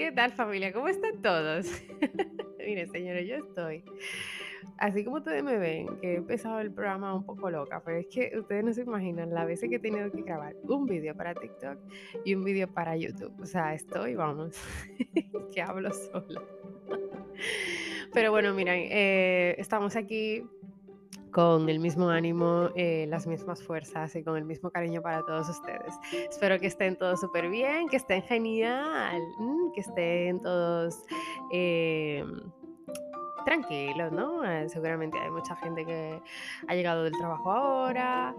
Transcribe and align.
¿Qué 0.00 0.12
tal 0.12 0.32
familia? 0.32 0.72
¿Cómo 0.72 0.88
están 0.88 1.20
todos? 1.20 1.66
Mire, 2.58 2.86
señores, 2.86 3.28
yo 3.28 3.36
estoy. 3.36 3.84
Así 4.78 5.04
como 5.04 5.16
ustedes 5.18 5.42
me 5.42 5.58
ven, 5.58 5.98
que 5.98 6.14
he 6.14 6.16
empezado 6.16 6.58
el 6.60 6.72
programa 6.72 7.14
un 7.14 7.26
poco 7.26 7.50
loca, 7.50 7.82
pero 7.84 7.98
es 7.98 8.06
que 8.06 8.32
ustedes 8.38 8.64
no 8.64 8.72
se 8.72 8.80
imaginan 8.80 9.34
la 9.34 9.44
veces 9.44 9.68
que 9.68 9.76
he 9.76 9.78
tenido 9.78 10.10
que 10.10 10.22
grabar 10.22 10.56
un 10.62 10.86
vídeo 10.86 11.14
para 11.14 11.34
TikTok 11.34 11.78
y 12.24 12.34
un 12.34 12.42
vídeo 12.44 12.66
para 12.66 12.96
YouTube. 12.96 13.38
O 13.42 13.44
sea, 13.44 13.74
estoy, 13.74 14.14
vamos, 14.14 14.56
que 15.54 15.60
hablo 15.60 15.92
sola. 15.92 16.40
Pero 18.14 18.30
bueno, 18.30 18.54
miren, 18.54 18.86
eh, 18.90 19.54
estamos 19.58 19.96
aquí 19.96 20.42
con 21.30 21.68
el 21.68 21.78
mismo 21.78 22.08
ánimo, 22.08 22.70
eh, 22.74 23.06
las 23.08 23.26
mismas 23.26 23.62
fuerzas 23.62 24.14
y 24.16 24.22
con 24.22 24.36
el 24.36 24.44
mismo 24.44 24.70
cariño 24.70 25.02
para 25.02 25.24
todos 25.24 25.48
ustedes. 25.48 25.94
Espero 26.28 26.58
que 26.58 26.66
estén 26.66 26.96
todos 26.96 27.20
súper 27.20 27.48
bien, 27.48 27.88
que 27.88 27.96
estén 27.96 28.22
genial, 28.22 29.20
mm, 29.38 29.72
que 29.72 29.80
estén 29.80 30.40
todos 30.40 31.04
eh, 31.52 32.24
tranquilos, 33.44 34.12
¿no? 34.12 34.44
Eh, 34.44 34.68
seguramente 34.68 35.18
hay 35.18 35.30
mucha 35.30 35.56
gente 35.56 35.84
que 35.86 36.20
ha 36.68 36.74
llegado 36.74 37.04
del 37.04 37.12
trabajo 37.12 37.50
ahora, 37.50 38.34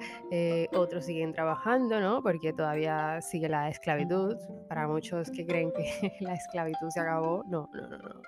otros 0.73 1.05
siguen 1.05 1.33
trabajando, 1.33 1.99
¿no? 1.99 2.21
Porque 2.21 2.53
todavía 2.53 3.21
sigue 3.21 3.49
la 3.49 3.69
esclavitud. 3.69 4.35
Para 4.67 4.87
muchos 4.87 5.31
que 5.31 5.45
creen 5.45 5.71
que 5.71 6.13
la 6.21 6.33
esclavitud 6.33 6.89
se 6.89 6.99
acabó, 6.99 7.43
no, 7.47 7.69
no, 7.73 7.87
no, 7.87 7.97
no. 7.97 8.21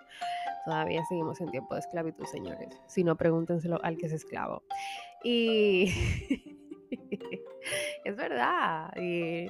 Todavía 0.66 1.04
seguimos 1.06 1.42
en 1.42 1.52
tiempo 1.52 1.74
de 1.74 1.82
esclavitud, 1.82 2.26
señores. 2.26 2.82
Si 2.88 3.04
no, 3.04 3.16
pregúntenselo 3.16 3.84
al 3.84 3.98
que 3.98 4.06
es 4.06 4.14
esclavo. 4.14 4.64
Y 5.24 5.86
es 8.06 8.16
verdad. 8.16 8.94
Y 8.98 9.48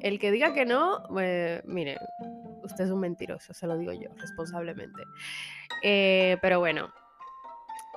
el 0.00 0.18
que 0.18 0.30
diga 0.30 0.52
que 0.52 0.64
no, 0.64 1.02
pues, 1.08 1.64
mire, 1.64 1.98
usted 2.62 2.84
es 2.84 2.90
un 2.90 3.00
mentiroso, 3.00 3.54
se 3.54 3.66
lo 3.66 3.76
digo 3.76 3.92
yo, 3.92 4.10
responsablemente. 4.16 5.02
Eh, 5.82 6.38
pero 6.40 6.60
bueno, 6.60 6.92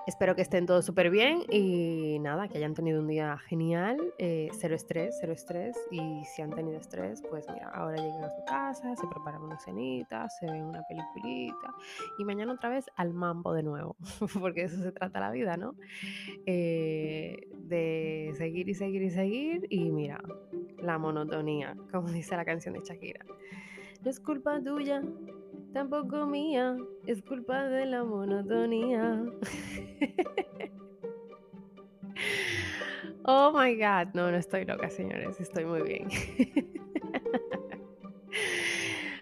Espero 0.07 0.35
que 0.35 0.43
estén 0.43 0.67
todos 0.67 0.85
súper 0.85 1.09
bien 1.09 1.41
y 1.49 2.19
nada, 2.19 2.47
que 2.47 2.59
hayan 2.59 2.75
tenido 2.75 3.01
un 3.01 3.07
día 3.07 3.37
genial, 3.39 3.97
eh, 4.19 4.49
cero 4.53 4.75
estrés, 4.75 5.17
cero 5.19 5.33
estrés. 5.33 5.75
Y 5.89 6.23
si 6.25 6.43
han 6.43 6.51
tenido 6.51 6.77
estrés, 6.77 7.23
pues 7.27 7.47
mira, 7.51 7.69
ahora 7.69 7.97
llegan 7.97 8.23
a 8.23 8.29
su 8.29 8.45
casa, 8.45 8.95
se 8.95 9.07
preparan 9.07 9.41
una 9.41 9.57
cenita, 9.57 10.29
se 10.29 10.45
ven 10.45 10.63
una 10.63 10.83
peliculita 10.87 11.73
y 12.19 12.23
mañana 12.23 12.53
otra 12.53 12.69
vez 12.69 12.85
al 12.95 13.13
mambo 13.13 13.53
de 13.53 13.63
nuevo, 13.63 13.95
porque 14.39 14.61
de 14.61 14.67
eso 14.67 14.77
se 14.83 14.91
trata 14.91 15.19
la 15.19 15.31
vida, 15.31 15.57
¿no? 15.57 15.73
Eh, 16.45 17.47
de 17.57 18.31
seguir 18.37 18.69
y 18.69 18.75
seguir 18.75 19.01
y 19.01 19.09
seguir 19.09 19.65
y 19.71 19.89
mira, 19.89 20.21
la 20.83 20.99
monotonía, 20.99 21.75
como 21.91 22.09
dice 22.09 22.35
la 22.35 22.45
canción 22.45 22.75
de 22.75 22.81
Shakira. 22.81 23.25
No 24.03 24.11
es 24.11 24.19
culpa 24.19 24.61
tuya, 24.61 25.01
tampoco 25.73 26.27
mía, 26.27 26.77
es 27.07 27.23
culpa 27.23 27.63
de 27.63 27.87
la 27.87 28.03
monotonía. 28.03 29.23
oh 33.25 33.51
my 33.53 33.75
god, 33.75 34.13
no, 34.13 34.31
no 34.31 34.37
estoy 34.37 34.65
loca, 34.65 34.89
señores, 34.89 35.39
estoy 35.39 35.65
muy 35.65 35.81
bien. 35.81 36.07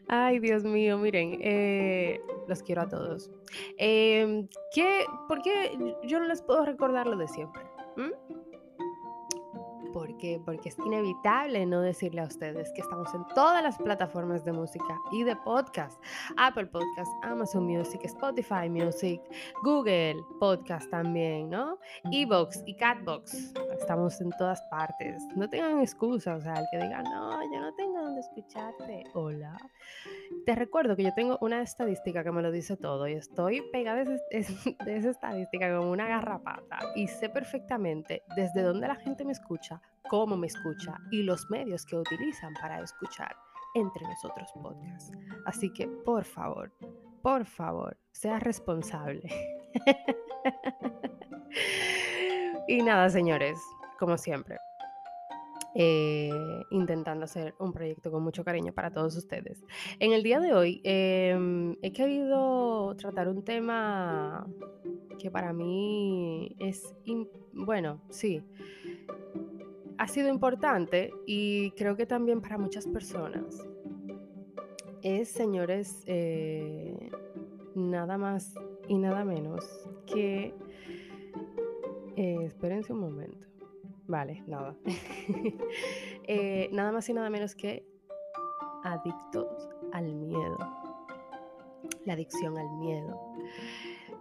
Ay, 0.07 0.39
Dios 0.39 0.63
mío, 0.63 0.97
miren, 0.97 1.39
eh, 1.41 2.19
los 2.47 2.61
quiero 2.61 2.83
a 2.83 2.89
todos. 2.89 3.31
Em, 3.77 4.47
¿qué, 4.73 5.05
¿Por 5.27 5.41
qué 5.41 5.95
yo 6.03 6.19
no 6.19 6.27
les 6.27 6.41
puedo 6.41 6.65
recordar 6.65 7.07
lo 7.07 7.17
de 7.17 7.27
siempre? 7.27 7.63
¿Por 7.95 8.13
qué? 10.17 10.41
Porque 10.43 10.69
es 10.69 10.77
inevitable 10.79 11.65
no 11.65 11.81
decirle 11.81 12.21
a 12.21 12.25
ustedes 12.25 12.71
que 12.73 12.81
estamos 12.81 13.13
en 13.13 13.25
todas 13.35 13.63
las 13.63 13.77
plataformas 13.77 14.43
de 14.45 14.51
música 14.51 14.99
y 15.11 15.23
de 15.23 15.35
podcast. 15.35 16.01
Apple 16.37 16.67
Podcast, 16.67 17.11
Amazon 17.23 17.65
Music, 17.65 18.01
Spotify 18.03 18.69
Music, 18.69 19.21
Google 19.63 20.15
Podcast 20.39 20.89
también, 20.89 21.49
¿no? 21.49 21.77
Evox 22.11 22.63
y 22.65 22.75
Catbox. 22.75 23.53
Estamos 23.79 24.19
en 24.21 24.31
todas 24.31 24.61
partes. 24.63 25.21
No 25.35 25.49
tengan 25.49 25.79
excusa, 25.79 26.35
o 26.35 26.41
sea, 26.41 26.53
el 26.53 26.65
que 26.71 26.77
diga, 26.77 27.01
no, 27.03 27.43
yo 27.51 27.59
no 27.61 27.73
tengo 27.75 27.92
escucharte. 28.23 29.03
Hola. 29.13 29.57
Te 30.45 30.55
recuerdo 30.55 30.95
que 30.95 31.03
yo 31.03 31.13
tengo 31.13 31.37
una 31.41 31.61
estadística 31.61 32.23
que 32.23 32.31
me 32.31 32.41
lo 32.41 32.51
dice 32.51 32.77
todo 32.77 33.07
y 33.07 33.13
estoy 33.13 33.61
pegada 33.71 34.03
de, 34.05 34.19
esa 34.31 35.09
estadística 35.09 35.75
como 35.75 35.91
una 35.91 36.07
garrapata 36.07 36.79
y 36.95 37.07
sé 37.07 37.29
perfectamente 37.29 38.23
desde 38.35 38.61
dónde 38.61 38.87
la 38.87 38.95
gente 38.95 39.25
me 39.25 39.31
escucha 39.31 39.81
cómo 40.09 40.37
me 40.37 40.47
escucha 40.47 40.97
y 41.11 41.23
los 41.23 41.49
medios 41.49 41.85
que 41.85 41.95
utilizan 41.95 42.53
para 42.55 42.81
escuchar 42.81 43.35
entre 43.73 44.05
nosotros 44.05 44.51
podcasts. 44.61 45.11
Así 45.45 45.71
que, 45.71 45.87
por 45.87 46.23
favor, 46.23 46.71
por 47.21 47.45
favor, 47.45 47.97
sea 48.11 48.39
responsable. 48.39 49.23
y 52.67 52.83
nada, 52.83 53.09
señores, 53.09 53.57
como 53.97 54.17
siempre, 54.17 54.57
eh, 55.75 56.29
intentando 56.71 57.25
hacer 57.25 57.55
un 57.59 57.73
proyecto 57.73 58.11
con 58.11 58.23
mucho 58.23 58.43
cariño 58.43 58.73
para 58.73 58.91
todos 58.91 59.15
ustedes. 59.15 59.63
En 59.99 60.13
el 60.13 60.23
día 60.23 60.39
de 60.39 60.53
hoy 60.53 60.81
em, 60.83 61.75
he 61.81 61.91
querido 61.91 62.95
tratar 62.95 63.27
un 63.27 63.43
tema 63.43 64.47
que 65.19 65.31
para 65.31 65.53
mí 65.53 66.55
es, 66.59 66.95
bueno, 67.53 68.01
sí, 68.09 68.43
ha 69.97 70.07
sido 70.07 70.29
importante 70.29 71.11
y 71.25 71.71
creo 71.71 71.95
que 71.95 72.05
también 72.05 72.41
para 72.41 72.57
muchas 72.57 72.87
personas 72.87 73.65
es, 75.01 75.29
señores, 75.29 76.03
eh, 76.07 77.11
nada 77.75 78.17
más 78.17 78.55
y 78.87 78.97
nada 78.97 79.25
menos 79.25 79.65
que... 80.05 80.53
Eh, 82.15 82.43
espérense 82.43 82.93
un 82.93 82.99
momento. 82.99 83.52
Vale, 84.07 84.43
nada. 84.47 84.75
Eh, 86.25 86.69
nada 86.71 86.93
más 86.93 87.09
y 87.09 87.13
nada 87.13 87.29
menos 87.29 87.53
que 87.53 87.85
adictos 88.85 89.69
al 89.91 90.15
miedo. 90.15 90.57
La 92.05 92.13
adicción 92.13 92.57
al 92.57 92.69
miedo. 92.77 93.19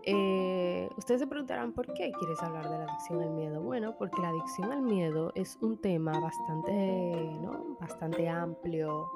Eh, 0.05 0.89
ustedes 0.97 1.21
se 1.21 1.27
preguntarán 1.29 1.73
por 1.73 1.87
qué 1.95 2.11
quieres 2.19 2.43
hablar 2.43 2.69
de 2.69 2.79
la 2.79 2.85
adicción 2.85 3.23
al 3.23 3.31
miedo. 3.31 3.63
Bueno, 3.63 3.97
porque 3.97 4.21
la 4.21 4.31
adicción 4.31 4.73
al 4.73 4.83
miedo 4.83 5.31
es 5.37 5.57
un 5.61 5.81
tema 5.81 6.19
bastante, 6.19 7.39
¿no? 7.41 7.77
bastante 7.81 8.29
amplio 8.29 9.13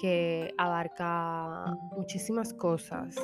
que 0.00 0.54
abarca 0.56 1.76
muchísimas 1.96 2.54
cosas. 2.54 3.16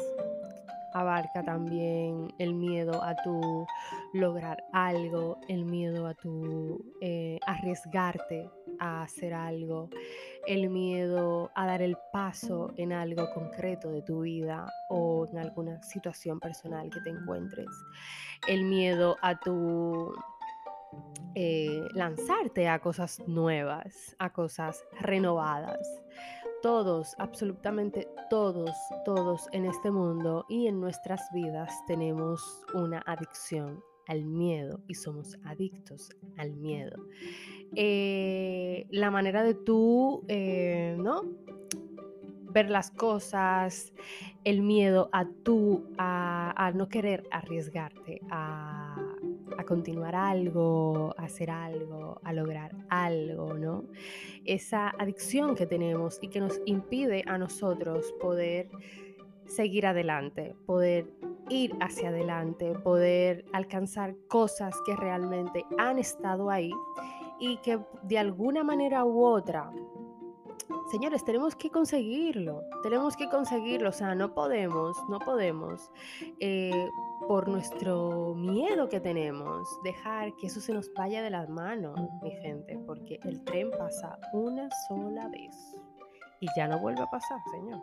Abarca 0.97 1.43
también 1.43 2.33
el 2.39 2.55
miedo 2.55 3.03
a 3.03 3.15
tu 3.17 3.67
lograr 4.15 4.65
algo, 4.73 5.39
el 5.47 5.67
miedo 5.67 6.07
a 6.07 6.15
tu 6.15 6.83
eh, 7.03 7.39
arriesgarte 7.47 8.51
a 8.79 9.03
hacer 9.03 9.35
algo, 9.35 9.91
el 10.47 10.71
miedo 10.71 11.51
a 11.55 11.67
dar 11.67 11.83
el 11.83 11.99
paso 12.15 12.73
en 12.79 12.95
algo 12.95 13.29
concreto 13.35 13.91
de 13.91 14.01
tu 14.01 14.23
vida 14.23 14.73
o 14.89 15.27
en 15.31 15.37
alguna 15.37 15.83
situación 15.83 16.41
personal 16.41 16.89
que 16.89 17.01
te 17.03 17.11
encuentres, 17.11 17.69
el 18.49 18.65
miedo 18.65 19.17
a 19.21 19.39
tu 19.39 20.15
eh, 21.35 21.83
lanzarte 21.93 22.69
a 22.69 22.79
cosas 22.79 23.21
nuevas, 23.27 24.17
a 24.19 24.33
cosas 24.33 24.83
renovadas. 25.03 25.87
Todos, 26.67 27.15
absolutamente 27.19 28.09
todos, 28.29 28.73
todos 29.05 29.47
en 29.53 29.67
este 29.67 29.93
mundo 29.93 30.45
y 30.49 30.67
en 30.67 30.81
nuestras 30.81 31.21
vidas 31.33 31.73
tenemos 31.87 32.65
una 32.75 33.05
adicción 33.07 33.85
al 34.09 34.25
miedo 34.25 34.81
y 34.89 34.95
somos 34.95 35.39
adictos 35.45 36.11
al 36.37 36.55
miedo. 36.55 37.07
Eh, 37.77 38.89
la 38.91 39.13
manera 39.13 39.45
de 39.45 39.55
tú, 39.55 40.25
eh, 40.27 40.97
¿no? 40.99 41.23
Ver 42.51 42.69
las 42.69 42.91
cosas, 42.91 43.93
el 44.43 44.61
miedo 44.61 45.09
a 45.13 45.25
tú, 45.45 45.85
a, 45.99 46.73
no 46.75 46.89
querer 46.89 47.29
arriesgarte, 47.31 48.23
a, 48.29 49.06
a, 49.59 49.65
continuar 49.65 50.15
algo, 50.15 51.15
a 51.17 51.25
hacer 51.25 51.51
algo, 51.51 52.21
a 52.23 52.33
lograr 52.33 52.75
algo, 52.89 53.55
¿no? 53.55 53.85
Esa 54.45 54.91
adicción 54.99 55.55
que 55.55 55.67
tenemos 55.67 56.19
y 56.23 56.29
que 56.29 56.41
nos 56.41 56.61
impide 56.67 57.25
a 57.27 57.39
nosotros 57.39 58.13
poder 58.21 58.69
seguir 59.47 59.87
adelante, 59.87 60.55
poder 60.67 61.07
ir 61.49 61.73
hacia 61.81 62.09
adelante, 62.09 62.73
poder 62.75 63.45
alcanzar 63.53 64.17
cosas 64.29 64.75
que 64.85 64.97
realmente 64.97 65.65
han 65.79 65.99
estado 65.99 66.51
ahí 66.51 66.73
y 67.39 67.59
que 67.59 67.79
de 68.03 68.19
alguna 68.19 68.65
manera 68.65 69.05
u 69.05 69.25
otra, 69.25 69.71
señores, 70.91 71.25
tenemos 71.25 71.55
que 71.57 71.71
conseguirlo, 71.71 72.63
tenemos 72.83 73.17
que 73.17 73.29
conseguirlo, 73.29 73.91
o 73.91 73.93
sea, 73.93 74.15
no 74.15 74.35
podemos, 74.35 74.97
no 75.09 75.19
podemos, 75.19 75.91
eh, 76.41 76.91
por 77.27 77.49
nuestro 77.49 78.35
miedo 78.35 78.89
que 78.89 79.01
tenemos, 79.01 79.69
dejar 79.83 80.35
que 80.37 80.47
eso 80.47 80.61
se 80.61 80.73
nos 80.73 80.93
vaya 80.95 81.23
de 81.23 81.31
las 81.31 81.49
manos, 81.49 81.99
mi 82.23 82.31
gente, 82.31 82.79
porque 82.87 83.19
el 83.25 83.43
tren 83.45 83.71
pasa 83.79 84.19
una 84.33 84.69
sola 84.89 85.29
vez 85.29 85.75
y 86.41 86.47
ya 86.57 86.69
no 86.69 86.79
vuelve 86.79 87.03
a 87.03 87.11
pasar, 87.11 87.41
señor. 87.51 87.81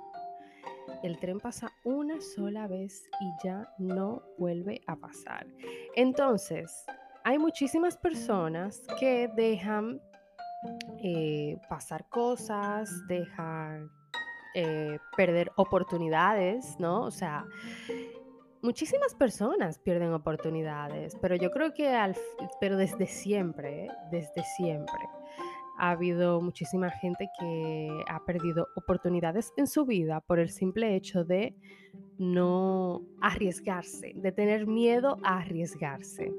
el 1.02 1.18
tren 1.20 1.40
pasa 1.40 1.72
una 1.84 2.20
sola 2.22 2.68
vez 2.68 3.10
y 3.20 3.48
ya 3.48 3.68
no 3.78 4.22
vuelve 4.38 4.82
a 4.88 4.96
pasar. 4.96 5.48
Entonces, 5.96 6.86
hay 7.26 7.38
muchísimas 7.38 7.98
personas 7.98 8.86
que 9.00 9.30
dejan 9.36 10.02
eh, 11.04 11.58
pasar 11.70 12.08
cosas, 12.10 13.08
dejan 13.08 13.90
eh, 14.56 14.98
perder 15.18 15.52
oportunidades, 15.56 16.80
¿no? 16.80 17.02
O 17.04 17.12
sea, 17.12 17.46
muchísimas 18.62 19.16
personas 19.16 19.80
pierden 19.80 20.14
oportunidades, 20.14 21.18
pero 21.22 21.36
yo 21.36 21.52
creo 21.52 21.74
que 21.74 21.90
al, 21.90 22.16
pero 22.60 22.78
desde 22.78 23.08
siempre, 23.08 23.86
¿eh? 23.86 23.90
desde 24.12 24.44
siempre 24.56 25.02
ha 25.78 25.92
habido 25.92 26.42
muchísima 26.42 26.90
gente 26.90 27.30
que 27.40 27.90
ha 28.08 28.24
perdido 28.26 28.68
oportunidades 28.76 29.52
en 29.58 29.68
su 29.68 29.86
vida 29.86 30.22
por 30.22 30.40
el 30.40 30.50
simple 30.50 30.96
hecho 30.96 31.24
de 31.24 31.56
no 32.18 33.02
arriesgarse, 33.22 34.14
de 34.16 34.32
tener 34.32 34.68
miedo 34.68 35.18
a 35.24 35.40
arriesgarse. 35.40 36.32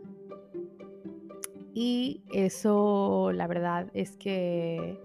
Y 1.75 2.23
eso, 2.33 3.33
la 3.35 3.49
verdad, 3.49 3.91
es 3.95 4.17
que 4.17 4.99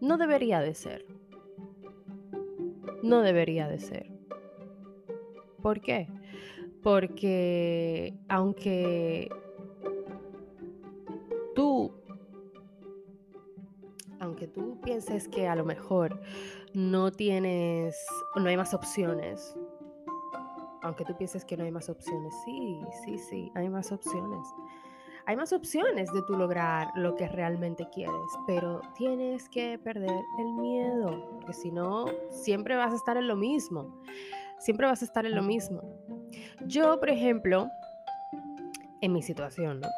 no 0.00 0.18
debería 0.18 0.60
de 0.60 0.74
ser. 0.74 1.06
No 3.02 3.20
debería 3.22 3.68
de 3.68 3.78
ser. 3.78 4.10
¿Por 5.62 5.80
qué? 5.80 6.08
Porque 6.82 8.14
aunque 8.28 9.28
tú 11.54 11.92
aunque 14.20 14.48
tú 14.48 14.80
pienses 14.80 15.28
que 15.28 15.46
a 15.46 15.54
lo 15.54 15.64
mejor 15.64 16.20
no 16.74 17.12
tienes, 17.12 17.96
no 18.34 18.48
hay 18.48 18.56
más 18.56 18.74
opciones, 18.74 19.56
aunque 20.82 21.04
tú 21.04 21.16
pienses 21.16 21.44
que 21.44 21.56
no 21.56 21.64
hay 21.64 21.70
más 21.70 21.88
opciones, 21.88 22.34
sí, 22.44 22.80
sí, 23.04 23.18
sí, 23.18 23.52
hay 23.54 23.68
más 23.68 23.92
opciones. 23.92 24.46
Hay 25.28 25.36
más 25.36 25.52
opciones 25.52 26.10
de 26.10 26.22
tú 26.22 26.38
lograr 26.38 26.88
lo 26.94 27.14
que 27.14 27.28
realmente 27.28 27.86
quieres, 27.92 28.14
pero 28.46 28.80
tienes 28.96 29.46
que 29.50 29.78
perder 29.78 30.24
el 30.38 30.52
miedo, 30.54 31.28
porque 31.32 31.52
si 31.52 31.70
no, 31.70 32.06
siempre 32.30 32.76
vas 32.76 32.94
a 32.94 32.96
estar 32.96 33.18
en 33.18 33.28
lo 33.28 33.36
mismo. 33.36 34.00
Siempre 34.58 34.86
vas 34.86 35.02
a 35.02 35.04
estar 35.04 35.26
en 35.26 35.34
lo 35.34 35.42
mismo. 35.42 35.82
Yo, 36.64 36.98
por 36.98 37.10
ejemplo, 37.10 37.68
en 39.02 39.12
mi 39.12 39.20
situación, 39.20 39.80
¿no? 39.80 39.88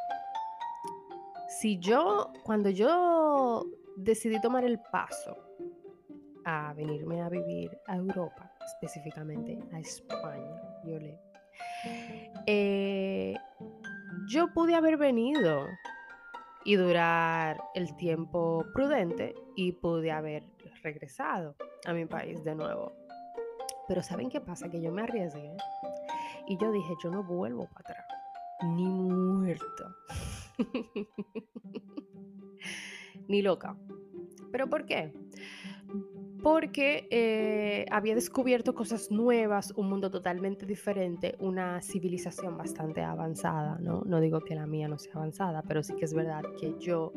Si 1.61 1.79
yo, 1.79 2.33
cuando 2.43 2.69
yo 2.69 3.65
decidí 3.99 4.41
tomar 4.41 4.65
el 4.65 4.81
paso 4.81 5.37
a 6.45 6.75
venirme 6.75 7.23
a 7.23 7.29
vivir 7.29 7.79
a 7.87 7.95
Europa, 7.95 8.51
específicamente 8.67 9.61
a 9.73 9.79
España, 9.79 10.61
yo 10.85 10.99
le. 10.99 11.21
Eh, 12.47 13.37
yo 14.31 14.53
pude 14.53 14.77
haber 14.77 14.97
venido 14.97 15.67
y 16.65 16.77
durar 16.77 17.61
el 17.75 17.97
tiempo 17.97 18.65
prudente 18.73 19.35
y 19.57 19.73
pude 19.73 20.13
haber 20.13 20.45
regresado 20.85 21.57
a 21.85 21.93
mi 21.93 22.07
país 22.07 22.45
de 22.45 22.55
nuevo. 22.55 22.93
Pero 23.89 24.03
¿saben 24.03 24.29
qué 24.29 24.41
pasa? 24.41 24.71
Que 24.71 24.81
yo 24.81 24.93
me 24.93 25.03
arriesgué 25.03 25.57
y 26.47 26.57
yo 26.59 26.71
dije, 26.71 26.95
yo 27.03 27.11
no 27.11 27.25
vuelvo 27.25 27.67
para 27.67 27.81
atrás, 27.81 28.07
ni 28.63 28.85
muerto. 28.85 29.97
ni 33.29 33.43
loca. 33.43 33.77
¿Pero 34.53 34.71
por 34.71 34.87
qué? 34.87 35.13
Porque 36.43 37.07
eh, 37.11 37.87
había 37.91 38.15
descubierto 38.15 38.75
cosas 38.75 39.11
nuevas, 39.11 39.73
un 39.77 39.89
mundo 39.89 40.11
totalmente 40.11 40.67
diferente, 40.67 41.37
una 41.39 41.81
civilización 41.83 42.57
bastante 42.57 43.03
avanzada, 43.03 43.79
¿no? 43.81 44.03
No 44.07 44.21
digo 44.21 44.41
que 44.41 44.55
la 44.55 44.67
mía 44.67 44.89
no 44.89 44.99
sea 44.99 45.13
avanzada, 45.15 45.63
pero 45.63 45.83
sí 45.83 45.95
que 45.95 46.05
es 46.05 46.15
verdad 46.15 46.43
que 46.59 46.75
yo 46.79 47.13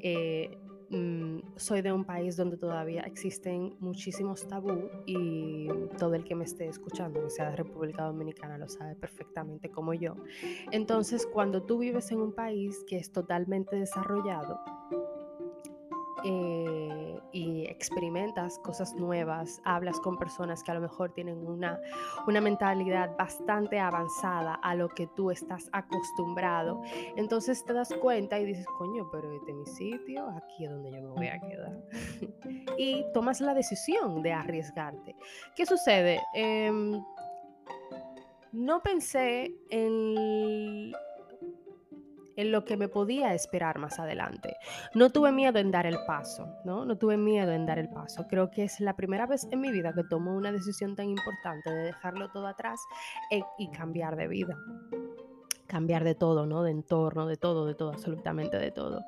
eh, 0.00 0.58
mm, 0.90 1.38
soy 1.56 1.82
de 1.82 1.92
un 1.92 2.04
país 2.04 2.36
donde 2.36 2.56
todavía 2.56 3.02
existen 3.02 3.74
muchísimos 3.80 4.46
tabú 4.46 4.90
y 5.06 5.68
todo 5.98 6.14
el 6.14 6.24
que 6.24 6.34
me 6.34 6.44
esté 6.44 6.68
escuchando, 6.68 7.22
que 7.22 7.30
sea 7.30 7.50
de 7.50 7.56
República 7.56 8.04
Dominicana, 8.04 8.58
lo 8.58 8.68
sabe 8.68 8.94
perfectamente 8.96 9.70
como 9.70 9.94
yo. 9.94 10.16
Entonces, 10.72 11.26
cuando 11.26 11.62
tú 11.62 11.78
vives 11.78 12.10
en 12.10 12.20
un 12.20 12.34
país 12.34 12.84
que 12.86 12.96
es 12.96 13.12
totalmente 13.12 13.76
desarrollado, 13.76 14.60
eh, 16.24 17.07
y 17.32 17.66
experimentas 17.66 18.58
cosas 18.60 18.94
nuevas, 18.94 19.60
hablas 19.64 19.98
con 20.00 20.18
personas 20.18 20.62
que 20.62 20.70
a 20.70 20.74
lo 20.74 20.80
mejor 20.80 21.12
tienen 21.12 21.46
una, 21.46 21.80
una 22.26 22.40
mentalidad 22.40 23.16
bastante 23.16 23.78
avanzada 23.78 24.54
a 24.54 24.74
lo 24.74 24.88
que 24.88 25.06
tú 25.08 25.30
estás 25.30 25.68
acostumbrado, 25.72 26.82
entonces 27.16 27.64
te 27.64 27.72
das 27.72 27.92
cuenta 28.00 28.38
y 28.38 28.46
dices, 28.46 28.66
coño, 28.78 29.08
pero 29.10 29.32
este 29.32 29.50
es 29.50 29.56
mi 29.56 29.66
sitio, 29.66 30.28
aquí 30.30 30.64
es 30.64 30.70
donde 30.70 30.92
yo 30.92 31.02
me 31.02 31.08
voy 31.08 31.26
a 31.28 31.40
quedar. 31.40 31.82
y 32.78 33.04
tomas 33.12 33.40
la 33.40 33.54
decisión 33.54 34.22
de 34.22 34.32
arriesgarte. 34.32 35.16
¿Qué 35.54 35.66
sucede? 35.66 36.20
Em, 36.34 37.02
no 38.52 38.82
pensé 38.82 39.52
en 39.70 40.92
en 42.38 42.52
lo 42.52 42.64
que 42.64 42.76
me 42.76 42.88
podía 42.88 43.34
esperar 43.34 43.78
más 43.78 43.98
adelante. 43.98 44.56
No 44.94 45.10
tuve 45.10 45.32
miedo 45.32 45.58
en 45.58 45.72
dar 45.72 45.86
el 45.86 45.98
paso, 46.06 46.60
¿no? 46.64 46.84
No 46.84 46.96
tuve 46.96 47.16
miedo 47.16 47.52
en 47.52 47.66
dar 47.66 47.80
el 47.80 47.88
paso. 47.88 48.26
Creo 48.28 48.48
que 48.50 48.62
es 48.62 48.78
la 48.80 48.94
primera 48.94 49.26
vez 49.26 49.48
en 49.50 49.60
mi 49.60 49.72
vida 49.72 49.92
que 49.92 50.04
tomo 50.04 50.36
una 50.36 50.52
decisión 50.52 50.94
tan 50.94 51.08
importante 51.08 51.68
de 51.68 51.82
dejarlo 51.82 52.30
todo 52.30 52.46
atrás 52.46 52.80
e, 53.30 53.42
y 53.58 53.68
cambiar 53.70 54.16
de 54.16 54.28
vida 54.28 54.56
cambiar 55.68 56.02
de 56.02 56.14
todo, 56.14 56.46
¿no? 56.46 56.62
De 56.62 56.72
entorno, 56.72 57.26
de 57.26 57.36
todo, 57.36 57.66
de 57.66 57.74
todo, 57.74 57.90
absolutamente 57.90 58.58
de 58.58 58.72
todo. 58.72 59.04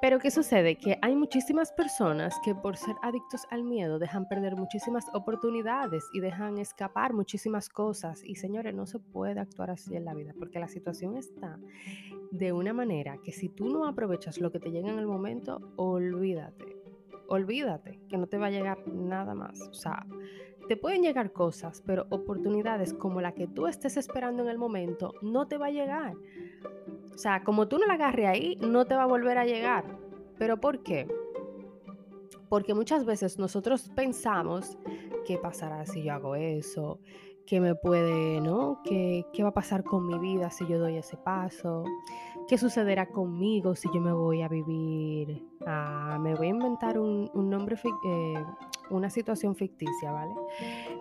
Pero 0.00 0.18
¿qué 0.18 0.30
sucede? 0.30 0.76
Que 0.76 0.98
hay 1.02 1.14
muchísimas 1.14 1.70
personas 1.70 2.34
que 2.44 2.54
por 2.54 2.76
ser 2.76 2.96
adictos 3.02 3.42
al 3.50 3.62
miedo 3.62 3.98
dejan 3.98 4.26
perder 4.26 4.56
muchísimas 4.56 5.04
oportunidades 5.12 6.04
y 6.12 6.20
dejan 6.20 6.58
escapar 6.58 7.12
muchísimas 7.12 7.68
cosas. 7.68 8.24
Y 8.24 8.34
señores, 8.36 8.74
no 8.74 8.86
se 8.86 8.98
puede 8.98 9.38
actuar 9.38 9.70
así 9.70 9.94
en 9.94 10.04
la 10.04 10.14
vida 10.14 10.34
porque 10.36 10.58
la 10.58 10.68
situación 10.68 11.16
está 11.16 11.58
de 12.30 12.52
una 12.52 12.72
manera 12.72 13.18
que 13.22 13.32
si 13.32 13.48
tú 13.48 13.68
no 13.68 13.86
aprovechas 13.86 14.38
lo 14.38 14.50
que 14.50 14.58
te 14.58 14.70
llega 14.70 14.90
en 14.90 14.98
el 14.98 15.06
momento, 15.06 15.60
olvídate. 15.76 16.76
Olvídate 17.28 18.00
que 18.08 18.16
no 18.16 18.26
te 18.26 18.38
va 18.38 18.46
a 18.46 18.50
llegar 18.50 18.88
nada 18.88 19.34
más. 19.34 19.60
O 19.60 19.74
sea, 19.74 20.06
te 20.68 20.76
pueden 20.76 21.02
llegar 21.02 21.32
cosas, 21.32 21.82
pero 21.84 22.06
oportunidades 22.10 22.92
como 22.92 23.20
la 23.20 23.32
que 23.32 23.46
tú 23.46 23.66
estés 23.66 23.96
esperando 23.96 24.42
en 24.42 24.50
el 24.50 24.58
momento 24.58 25.14
no 25.22 25.48
te 25.48 25.56
va 25.56 25.66
a 25.66 25.70
llegar. 25.70 26.14
O 27.12 27.18
sea, 27.18 27.42
como 27.42 27.66
tú 27.66 27.78
no 27.78 27.86
la 27.86 27.94
agarres 27.94 28.26
ahí, 28.26 28.56
no 28.60 28.84
te 28.84 28.94
va 28.94 29.04
a 29.04 29.06
volver 29.06 29.38
a 29.38 29.46
llegar. 29.46 29.84
¿Pero 30.38 30.60
por 30.60 30.82
qué? 30.82 31.08
Porque 32.48 32.74
muchas 32.74 33.04
veces 33.04 33.38
nosotros 33.38 33.90
pensamos, 33.96 34.78
¿qué 35.26 35.38
pasará 35.38 35.84
si 35.86 36.02
yo 36.02 36.12
hago 36.12 36.36
eso? 36.36 37.00
¿Qué 37.48 37.60
me 37.60 37.74
puede, 37.74 38.42
no? 38.42 38.82
¿Qué, 38.84 39.24
qué 39.32 39.42
va 39.42 39.48
a 39.48 39.54
pasar 39.54 39.82
con 39.82 40.06
mi 40.06 40.18
vida 40.18 40.50
si 40.50 40.66
yo 40.66 40.78
doy 40.78 40.98
ese 40.98 41.16
paso? 41.16 41.82
¿Qué 42.46 42.58
sucederá 42.58 43.06
conmigo 43.06 43.74
si 43.74 43.88
yo 43.94 44.02
me 44.02 44.12
voy 44.12 44.42
a 44.42 44.48
vivir? 44.48 45.48
A, 45.66 46.18
me 46.20 46.34
voy 46.34 46.48
a 46.48 46.50
inventar 46.50 46.98
un, 46.98 47.30
un 47.32 47.48
nombre, 47.48 47.76
eh, 48.04 48.44
una 48.90 49.08
situación 49.08 49.56
ficticia, 49.56 50.12
¿vale? 50.12 50.34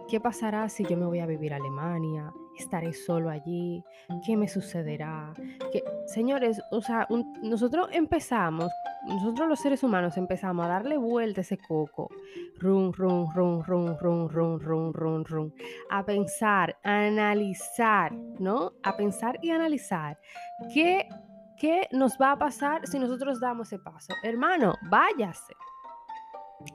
¿Qué 0.08 0.22
pasará 0.22 0.70
si 0.70 0.86
yo 0.86 0.96
me 0.96 1.06
voy 1.06 1.20
a 1.20 1.26
vivir 1.26 1.52
a 1.52 1.58
Alemania? 1.58 2.34
¿Estaré 2.58 2.94
solo 2.94 3.30
allí? 3.30 3.84
¿Qué 4.26 4.36
me 4.36 4.48
sucederá? 4.48 5.34
¿Qué? 5.72 5.84
Señores, 6.08 6.62
o 6.72 6.82
sea, 6.82 7.08
nosotros 7.44 7.90
empezamos, 7.92 8.72
nosotros 9.08 9.48
los 9.48 9.60
seres 9.60 9.84
humanos 9.84 10.18
empezamos 10.18 10.66
a 10.66 10.70
darle 10.70 10.98
vuelta 10.98 11.42
a 11.42 11.44
ese 11.44 11.58
coco, 11.58 12.10
rum, 12.60 12.92
rum, 12.92 13.32
rum, 13.34 13.62
rum, 13.64 13.96
rum, 13.98 14.28
rum, 14.28 14.60
rum, 14.60 14.94
rum, 14.94 15.24
rum, 15.24 15.52
a 15.90 16.06
pensar, 16.06 16.78
analizar, 16.84 18.14
¿no? 18.40 18.74
A 18.84 18.98
pensar 18.98 19.38
y 19.42 19.52
analizar 19.52 20.18
qué, 20.74 21.08
qué 21.60 21.88
nos 21.92 22.18
va 22.20 22.32
a 22.34 22.38
pasar 22.38 22.88
si 22.88 22.98
nosotros 23.00 23.40
damos 23.40 23.68
ese 23.68 23.80
paso. 23.80 24.14
Hermano, 24.24 24.74
váyase 24.90 25.54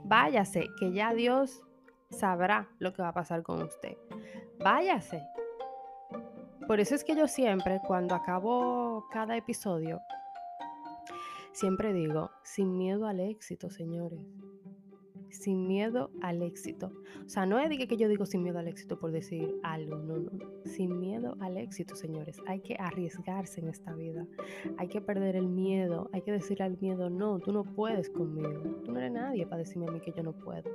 váyase, 0.05 0.69
que 0.79 0.93
ya 0.93 1.13
Dios 1.15 1.63
sabrá 2.11 2.69
lo 2.79 2.93
que 2.93 3.03
va 3.03 3.09
a 3.09 3.15
pasar 3.15 3.43
con 3.43 3.63
usted. 3.63 3.97
Váyase. 4.59 5.23
Por 6.67 6.81
eso 6.81 6.95
es 6.95 7.05
que 7.05 7.17
yo 7.17 7.27
siempre, 7.29 7.81
cuando 7.87 8.15
acabo 8.15 9.07
cada 9.11 9.37
episodio, 9.37 10.01
siempre 11.53 11.93
digo, 11.93 12.31
sin 12.43 12.77
miedo 12.77 13.07
al 13.07 13.21
éxito, 13.21 13.71
señores 13.71 14.21
sin 15.33 15.67
miedo 15.67 16.11
al 16.21 16.43
éxito. 16.43 16.93
O 17.25 17.29
sea, 17.29 17.47
no 17.47 17.59
es 17.59 17.71
que 17.87 17.97
yo 17.97 18.09
digo 18.09 18.27
sin 18.27 18.43
miedo 18.43 18.59
al 18.59 18.69
éxito 18.69 18.99
por 18.99 19.11
decir 19.11 19.59
algo, 19.63 19.97
no, 19.97 20.19
no. 20.19 20.31
Sin 20.65 21.01
miedo 21.01 21.37
al 21.41 21.57
éxito, 21.57 21.97
señores. 21.97 22.41
Hay 22.47 22.61
que 22.61 22.77
arriesgarse 22.79 23.61
en 23.61 23.69
esta 23.69 23.95
vida. 23.95 24.27
Hay 24.77 24.89
que 24.89 25.01
perder 25.01 25.37
el 25.37 25.49
miedo. 25.49 26.11
Hay 26.13 26.23
que 26.23 26.33
decir 26.33 26.63
al 26.63 26.79
miedo, 26.79 27.11
no, 27.11 27.39
tú 27.41 27.53
no 27.53 27.65
puedes 27.65 28.11
conmigo. 28.11 28.63
Tú 28.85 28.93
no 28.93 28.99
eres 28.99 29.13
nadie 29.13 29.47
para 29.47 29.59
decirme 29.59 29.87
a 29.89 29.91
mí 29.91 30.01
que 30.01 30.13
yo 30.13 30.23
no 30.23 30.33
puedo. 30.33 30.71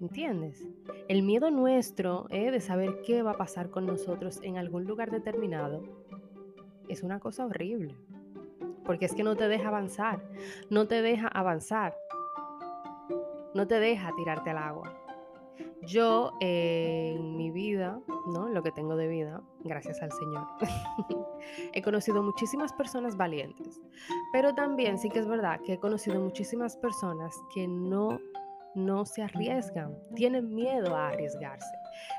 ¿Entiendes? 0.00 0.64
El 1.08 1.22
miedo 1.22 1.50
nuestro 1.50 2.26
eh, 2.30 2.50
de 2.50 2.60
saber 2.60 3.02
qué 3.04 3.22
va 3.22 3.32
a 3.32 3.36
pasar 3.36 3.70
con 3.70 3.86
nosotros 3.86 4.38
en 4.42 4.56
algún 4.56 4.84
lugar 4.84 5.10
determinado 5.10 5.82
es 6.88 7.02
una 7.02 7.18
cosa 7.18 7.46
horrible. 7.46 7.96
Porque 8.84 9.06
es 9.06 9.14
que 9.14 9.24
no 9.24 9.36
te 9.36 9.48
deja 9.48 9.68
avanzar. 9.68 10.22
No 10.70 10.86
te 10.86 11.02
deja 11.02 11.28
avanzar. 11.28 11.96
No 13.54 13.66
te 13.66 13.80
deja 13.80 14.14
tirarte 14.16 14.50
al 14.50 14.58
agua. 14.58 14.94
Yo 15.82 16.32
eh, 16.40 17.14
en 17.16 17.36
mi 17.36 17.50
vida, 17.50 18.00
¿no? 18.32 18.48
Lo 18.48 18.62
que 18.62 18.70
tengo 18.70 18.96
de 18.96 19.08
vida, 19.08 19.42
gracias 19.64 20.00
al 20.02 20.12
Señor, 20.12 20.46
he 21.72 21.82
conocido 21.82 22.22
muchísimas 22.22 22.72
personas 22.72 23.16
valientes. 23.16 23.80
Pero 24.32 24.54
también 24.54 24.98
sí 24.98 25.08
que 25.08 25.18
es 25.18 25.26
verdad 25.26 25.60
que 25.60 25.74
he 25.74 25.78
conocido 25.78 26.20
muchísimas 26.20 26.76
personas 26.76 27.34
que 27.54 27.66
no 27.66 28.20
no 28.78 29.04
se 29.04 29.22
arriesgan, 29.22 29.96
tienen 30.14 30.54
miedo 30.54 30.96
a 30.96 31.08
arriesgarse, 31.08 31.76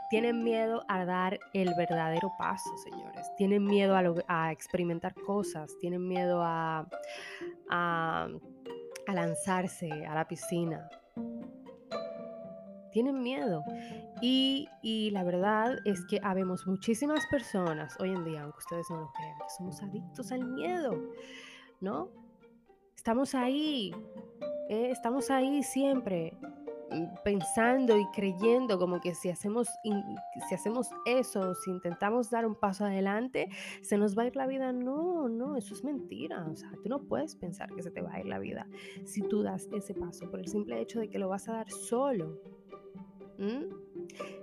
tienen 0.09 0.43
miedo 0.43 0.83
a 0.87 1.05
dar 1.05 1.39
el 1.53 1.73
verdadero 1.75 2.31
paso, 2.37 2.69
señores, 2.77 3.27
tienen 3.37 3.63
miedo 3.63 3.95
a, 4.27 4.51
experimentar 4.51 5.13
cosas, 5.13 5.71
tienen 5.79 6.07
miedo 6.07 6.41
a, 6.43 6.87
a, 7.69 8.27
lanzarse 9.07 9.89
a 10.05 10.13
la 10.13 10.27
piscina. 10.27 10.89
Tienen 12.91 13.21
miedo. 13.21 13.63
Y, 14.19 14.67
y, 14.81 15.11
la 15.11 15.23
verdad 15.23 15.77
es 15.85 16.03
que 16.07 16.19
habemos 16.23 16.65
muchísimas 16.65 17.25
personas 17.27 17.95
hoy 17.99 18.09
en 18.09 18.25
día, 18.25 18.41
aunque 18.41 18.57
ustedes 18.57 18.87
no 18.89 19.01
lo 19.01 19.11
crean, 19.11 19.37
que 19.37 19.49
somos 19.57 19.81
adictos 19.83 20.31
al 20.31 20.43
miedo, 20.43 20.99
¿no? 21.81 22.09
Estamos 22.99 23.33
ahí 23.33 23.93
eh, 24.69 24.91
estamos 24.91 25.31
ahí 25.31 25.63
siempre 25.63 26.37
mm, 26.91 27.23
pensando 27.23 27.97
y 27.97 28.05
creyendo 28.13 28.77
como 28.77 28.99
que 28.99 29.15
si 29.15 29.29
hacemos, 29.29 29.69
si 30.47 30.53
hacemos 30.53 30.89
eso, 31.07 31.55
si 31.55 31.71
intentamos 31.71 32.29
dar 32.29 32.45
un 32.45 32.55
paso 32.55 32.83
adelante, 32.83 33.47
se 33.81 33.97
nos 33.97 34.17
va 34.17 34.23
a 34.23 34.27
ir 34.27 34.35
la 34.35 34.47
vida. 34.47 34.73
No, 34.73 35.29
no, 35.29 35.55
eso 35.55 35.73
es 35.73 35.83
mentira. 35.83 36.45
O 36.45 36.55
sea, 36.57 36.69
tú 36.83 36.89
no 36.89 36.99
puedes 36.99 37.37
pensar 37.37 37.73
que 37.73 37.81
se 37.81 37.89
te 37.89 38.01
va 38.01 38.15
a 38.15 38.19
ir 38.19 38.25
la 38.25 38.37
vida 38.37 38.67
si 39.05 39.21
tú 39.21 39.43
das 39.43 39.69
ese 39.73 39.95
paso 39.95 40.29
por 40.29 40.41
el 40.41 40.47
simple 40.47 40.79
hecho 40.81 40.99
de 40.99 41.09
que 41.09 41.19
lo 41.19 41.29
vas 41.29 41.47
a 41.47 41.53
dar 41.53 41.71
solo. 41.71 42.37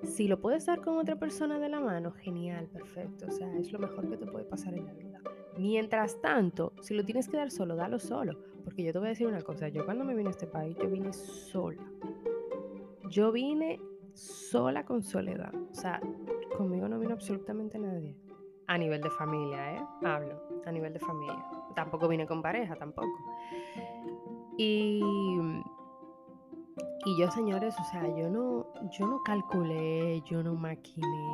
Si 0.03 0.27
lo 0.27 0.41
puedes 0.41 0.65
dar 0.65 0.81
con 0.81 0.97
otra 0.97 1.17
persona 1.17 1.59
de 1.59 1.69
la 1.69 1.81
mano, 1.81 2.11
genial, 2.11 2.67
perfecto. 2.69 3.27
O 3.29 3.31
sea, 3.31 3.55
es 3.59 3.71
lo 3.71 3.79
mejor 3.79 4.09
que 4.09 4.17
te 4.17 4.27
puede 4.27 4.47
pasar 4.47 4.73
en 4.73 4.87
la 4.87 4.95
vida. 4.95 5.21
Mientras 5.59 6.21
tanto, 6.21 6.73
si 6.81 6.95
lo 6.95 7.05
tienes 7.05 7.29
que 7.29 7.37
dar 7.37 7.51
solo, 7.51 7.77
dalo 7.77 7.99
solo. 7.99 8.39
Porque 8.65 8.83
yo 8.83 8.93
te 8.93 8.99
voy 8.99 9.07
a 9.07 9.11
decir 9.11 9.27
una 9.27 9.43
cosa, 9.43 9.69
yo 9.69 9.85
cuando 9.85 10.05
me 10.05 10.15
vine 10.15 10.29
a 10.29 10.33
este 10.33 10.47
país, 10.47 10.77
yo 10.77 10.89
vine 10.89 11.13
sola. 11.13 11.83
Yo 13.09 13.33
vine 13.33 13.81
sola 14.13 14.85
con 14.85 15.03
soledad. 15.03 15.55
O 15.71 15.75
sea, 15.75 16.01
conmigo 16.57 16.89
no 16.89 16.99
vino 16.99 17.15
absolutamente 17.15 17.79
nadie. 17.79 18.17
A 18.67 18.77
nivel 18.77 19.01
de 19.01 19.11
familia, 19.11 19.77
¿eh? 19.77 19.87
Hablo, 20.03 20.43
a 20.65 20.73
nivel 20.73 20.93
de 20.93 20.99
familia. 20.99 21.47
Tampoco 21.75 22.09
vine 22.09 22.27
con 22.27 22.43
pareja, 22.43 22.75
tampoco. 22.75 23.17
Y, 24.59 25.01
y 27.05 27.19
yo, 27.21 27.31
señores, 27.31 27.77
o 27.79 27.85
sea, 27.85 28.03
yo 28.17 28.29
no, 28.29 28.67
yo 28.91 29.07
no 29.07 29.23
calculé, 29.23 30.21
yo 30.23 30.43
no 30.43 30.55
maquiné. 30.55 31.31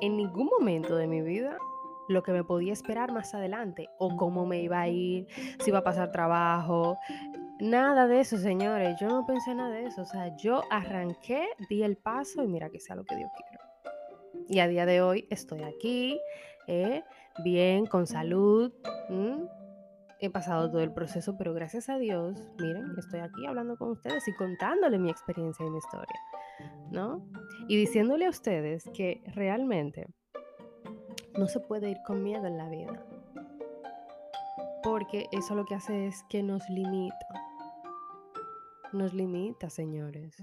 En 0.00 0.16
ningún 0.16 0.46
momento 0.46 0.96
de 0.96 1.06
mi 1.06 1.20
vida 1.20 1.58
lo 2.08 2.22
que 2.22 2.32
me 2.32 2.44
podía 2.44 2.72
esperar 2.72 3.12
más 3.12 3.34
adelante 3.34 3.88
o 3.98 4.16
cómo 4.16 4.46
me 4.46 4.62
iba 4.62 4.80
a 4.80 4.88
ir, 4.88 5.26
si 5.60 5.70
iba 5.70 5.78
a 5.78 5.84
pasar 5.84 6.10
trabajo. 6.10 6.96
Nada 7.60 8.06
de 8.06 8.20
eso, 8.20 8.38
señores. 8.38 8.96
Yo 9.00 9.08
no 9.08 9.26
pensé 9.26 9.54
nada 9.54 9.70
de 9.70 9.86
eso. 9.86 10.02
O 10.02 10.06
sea, 10.06 10.36
yo 10.36 10.62
arranqué, 10.70 11.46
di 11.68 11.82
el 11.82 11.96
paso 11.96 12.42
y 12.42 12.48
mira 12.48 12.70
que 12.70 12.80
sea 12.80 12.96
lo 12.96 13.04
que 13.04 13.16
Dios 13.16 13.30
quiera. 13.36 13.64
Y 14.48 14.60
a 14.60 14.68
día 14.68 14.86
de 14.86 15.02
hoy 15.02 15.26
estoy 15.30 15.62
aquí, 15.62 16.20
eh, 16.66 17.02
bien, 17.44 17.86
con 17.86 18.06
salud. 18.06 18.72
He 20.20 20.30
pasado 20.30 20.68
todo 20.68 20.80
el 20.80 20.92
proceso, 20.92 21.36
pero 21.36 21.54
gracias 21.54 21.88
a 21.88 21.98
Dios, 21.98 22.50
miren, 22.58 22.86
estoy 22.98 23.20
aquí 23.20 23.46
hablando 23.46 23.76
con 23.76 23.90
ustedes 23.90 24.26
y 24.26 24.34
contándole 24.34 24.98
mi 24.98 25.10
experiencia 25.10 25.64
y 25.64 25.70
mi 25.70 25.78
historia, 25.78 26.20
¿no? 26.90 27.24
Y 27.68 27.76
diciéndole 27.76 28.26
a 28.26 28.30
ustedes 28.30 28.84
que 28.92 29.22
realmente 29.34 30.08
no 31.38 31.46
se 31.46 31.60
puede 31.60 31.90
ir 31.90 31.98
con 32.04 32.22
miedo 32.22 32.46
en 32.46 32.58
la 32.58 32.68
vida. 32.68 33.04
Porque 34.82 35.26
eso 35.32 35.54
lo 35.54 35.64
que 35.64 35.76
hace 35.76 36.08
es 36.08 36.24
que 36.28 36.42
nos 36.42 36.68
limita. 36.68 37.16
Nos 38.92 39.14
limita, 39.14 39.70
señores. 39.70 40.42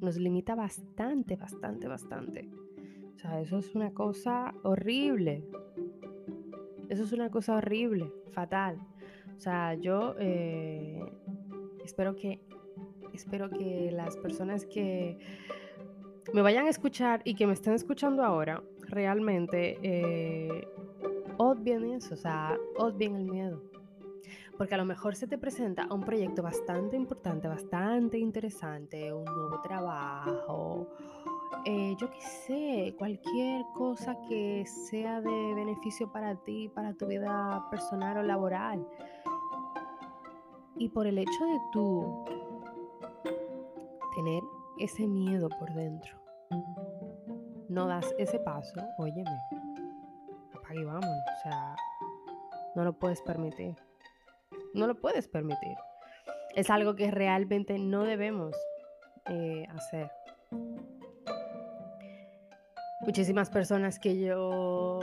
Nos 0.00 0.16
limita 0.16 0.54
bastante, 0.54 1.36
bastante, 1.36 1.86
bastante. 1.86 2.50
O 3.14 3.18
sea, 3.18 3.40
eso 3.40 3.58
es 3.58 3.74
una 3.74 3.92
cosa 3.92 4.52
horrible. 4.64 5.44
Eso 6.88 7.04
es 7.04 7.12
una 7.12 7.30
cosa 7.30 7.56
horrible, 7.56 8.12
fatal. 8.32 8.78
O 9.36 9.40
sea, 9.40 9.74
yo 9.74 10.16
eh, 10.18 11.00
espero 11.84 12.16
que 12.16 12.40
espero 13.12 13.48
que 13.48 13.90
las 13.92 14.16
personas 14.18 14.66
que 14.66 15.18
me 16.34 16.42
vayan 16.42 16.66
a 16.66 16.68
escuchar 16.68 17.22
y 17.24 17.34
que 17.34 17.46
me 17.46 17.54
estén 17.54 17.72
escuchando 17.72 18.22
ahora 18.22 18.62
realmente 18.88 19.78
eh, 19.82 20.68
eso, 21.94 22.14
o 22.14 22.16
sea, 22.16 22.56
odien 22.78 23.16
el 23.16 23.24
miedo. 23.24 23.62
Porque 24.56 24.74
a 24.74 24.78
lo 24.78 24.84
mejor 24.84 25.14
se 25.14 25.26
te 25.26 25.36
presenta 25.36 25.86
un 25.92 26.02
proyecto 26.02 26.42
bastante 26.42 26.96
importante, 26.96 27.46
bastante 27.46 28.18
interesante, 28.18 29.12
un 29.12 29.24
nuevo 29.24 29.60
trabajo, 29.60 30.88
eh, 31.64 31.96
yo 31.98 32.10
qué 32.10 32.20
sé, 32.20 32.94
cualquier 32.96 33.64
cosa 33.74 34.16
que 34.28 34.64
sea 34.66 35.20
de 35.20 35.54
beneficio 35.54 36.10
para 36.10 36.36
ti, 36.36 36.68
para 36.68 36.94
tu 36.94 37.06
vida 37.06 37.66
personal 37.70 38.18
o 38.18 38.22
laboral. 38.22 38.86
Y 40.78 40.88
por 40.90 41.06
el 41.06 41.18
hecho 41.18 41.44
de 41.44 41.58
tú 41.72 42.24
tener 44.14 44.42
ese 44.78 45.06
miedo 45.06 45.48
por 45.58 45.72
dentro, 45.74 46.16
no 47.68 47.86
das 47.86 48.14
ese 48.18 48.38
paso, 48.38 48.74
óyeme, 48.98 49.30
apague 50.54 50.80
y 50.80 50.84
vámonos. 50.84 51.22
O 51.38 51.42
sea, 51.42 51.76
no 52.74 52.84
lo 52.84 52.92
puedes 52.98 53.22
permitir. 53.22 53.74
No 54.74 54.86
lo 54.86 54.94
puedes 54.94 55.28
permitir. 55.28 55.76
Es 56.54 56.70
algo 56.70 56.94
que 56.94 57.10
realmente 57.10 57.78
no 57.78 58.04
debemos 58.04 58.54
eh, 59.26 59.66
hacer. 59.70 60.10
Muchísimas 63.00 63.50
personas 63.50 63.98
que 63.98 64.18
yo 64.18 65.00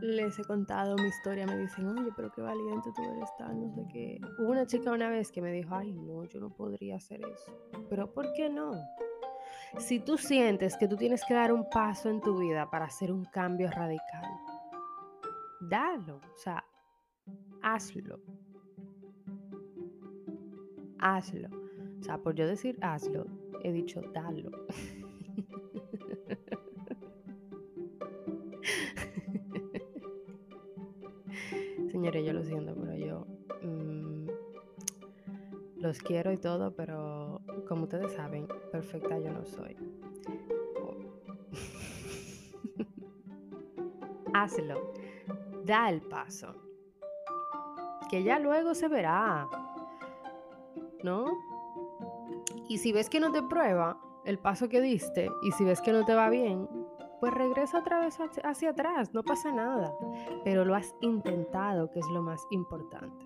les 0.00 0.38
he 0.38 0.44
contado 0.44 0.96
mi 0.96 1.08
historia 1.08 1.46
me 1.46 1.58
dicen, 1.58 1.86
oye, 1.86 2.10
pero 2.16 2.30
qué 2.32 2.40
valiente 2.40 2.90
tú 2.94 3.02
eres 3.02 3.28
tal, 3.36 3.60
no 3.60 3.70
sé 3.74 3.84
qué. 3.92 4.20
Hubo 4.38 4.50
una 4.50 4.66
chica 4.66 4.90
una 4.90 5.10
vez 5.10 5.30
que 5.30 5.42
me 5.42 5.52
dijo, 5.52 5.74
ay, 5.74 5.92
no, 5.92 6.24
yo 6.24 6.40
no 6.40 6.50
podría 6.50 6.96
hacer 6.96 7.20
eso. 7.20 7.52
Pero 7.90 8.12
¿por 8.12 8.32
qué 8.32 8.48
no? 8.48 8.72
Si 9.78 10.00
tú 10.00 10.18
sientes 10.18 10.76
que 10.76 10.86
tú 10.86 10.96
tienes 10.96 11.24
que 11.24 11.32
dar 11.34 11.52
un 11.52 11.68
paso 11.68 12.10
en 12.10 12.20
tu 12.20 12.38
vida 12.38 12.70
para 12.70 12.84
hacer 12.86 13.10
un 13.10 13.24
cambio 13.24 13.70
radical, 13.70 14.30
dalo, 15.60 16.16
o 16.16 16.36
sea, 16.36 16.64
hazlo. 17.62 18.20
Hazlo. 20.98 21.48
O 22.00 22.02
sea, 22.02 22.18
por 22.18 22.34
yo 22.34 22.46
decir 22.46 22.78
hazlo, 22.82 23.26
he 23.62 23.72
dicho 23.72 24.02
dalo. 24.12 24.50
Señores, 31.90 32.26
yo 32.26 32.32
lo 32.32 32.44
siento, 32.44 32.74
pero 32.74 32.96
yo 32.96 33.26
mm, 33.62 34.28
los 35.76 35.98
quiero 35.98 36.32
y 36.32 36.38
todo, 36.38 36.74
pero 36.74 37.11
como 37.68 37.84
ustedes 37.84 38.12
saben, 38.12 38.46
perfecta 38.70 39.18
yo 39.18 39.32
no 39.32 39.44
soy. 39.44 39.76
Hazlo. 44.34 44.92
Da 45.64 45.88
el 45.88 46.00
paso. 46.02 46.54
Que 48.10 48.22
ya 48.22 48.38
luego 48.38 48.74
se 48.74 48.88
verá. 48.88 49.48
¿No? 51.02 51.26
Y 52.68 52.78
si 52.78 52.92
ves 52.92 53.08
que 53.08 53.20
no 53.20 53.32
te 53.32 53.42
prueba 53.42 54.00
el 54.24 54.38
paso 54.38 54.68
que 54.68 54.80
diste 54.80 55.28
y 55.42 55.52
si 55.52 55.64
ves 55.64 55.80
que 55.80 55.92
no 55.92 56.04
te 56.04 56.14
va 56.14 56.28
bien, 56.30 56.68
pues 57.20 57.34
regresa 57.34 57.78
otra 57.78 58.00
vez 58.00 58.18
hacia 58.42 58.70
atrás, 58.70 59.14
no 59.14 59.22
pasa 59.22 59.52
nada. 59.52 59.94
Pero 60.44 60.64
lo 60.64 60.74
has 60.74 60.94
intentado, 61.00 61.90
que 61.90 62.00
es 62.00 62.06
lo 62.12 62.22
más 62.22 62.44
importante. 62.50 63.24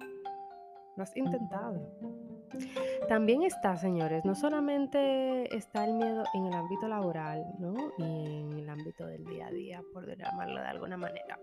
Lo 0.97 1.03
has 1.03 1.17
intentado. 1.17 1.81
También 3.09 3.43
está, 3.43 3.77
señores, 3.77 4.25
no 4.25 4.35
solamente 4.35 5.55
está 5.57 5.85
el 5.85 5.95
miedo 5.95 6.25
en 6.35 6.47
el 6.47 6.55
ámbito 6.55 6.89
laboral, 6.89 7.47
¿no? 7.61 7.75
Y 7.99 8.03
en 8.03 8.59
el 8.59 8.69
ámbito 8.69 9.07
del 9.07 9.25
día 9.25 9.47
a 9.47 9.51
día, 9.51 9.83
por 9.93 10.07
llamarlo 10.17 10.61
de 10.61 10.67
alguna 10.67 10.97
manera. 10.97 11.39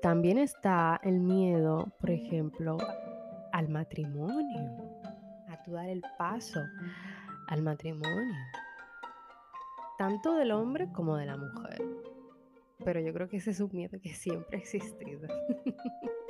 También 0.00 0.38
está 0.38 1.00
el 1.02 1.20
miedo, 1.20 1.92
por 2.00 2.10
ejemplo, 2.10 2.78
al 3.52 3.68
matrimonio, 3.68 5.00
a 5.48 5.62
tu 5.62 5.72
dar 5.72 5.88
el 5.88 6.02
paso 6.18 6.60
al 7.48 7.62
matrimonio, 7.62 8.34
tanto 9.98 10.34
del 10.34 10.52
hombre 10.52 10.90
como 10.92 11.16
de 11.16 11.26
la 11.26 11.36
mujer. 11.36 11.82
Pero 12.84 13.00
yo 13.00 13.12
creo 13.12 13.28
que 13.28 13.36
ese 13.36 13.50
es 13.50 13.60
un 13.60 13.70
miedo 13.72 13.98
que 14.00 14.14
siempre 14.14 14.56
ha 14.56 14.60
existido. 14.60 15.28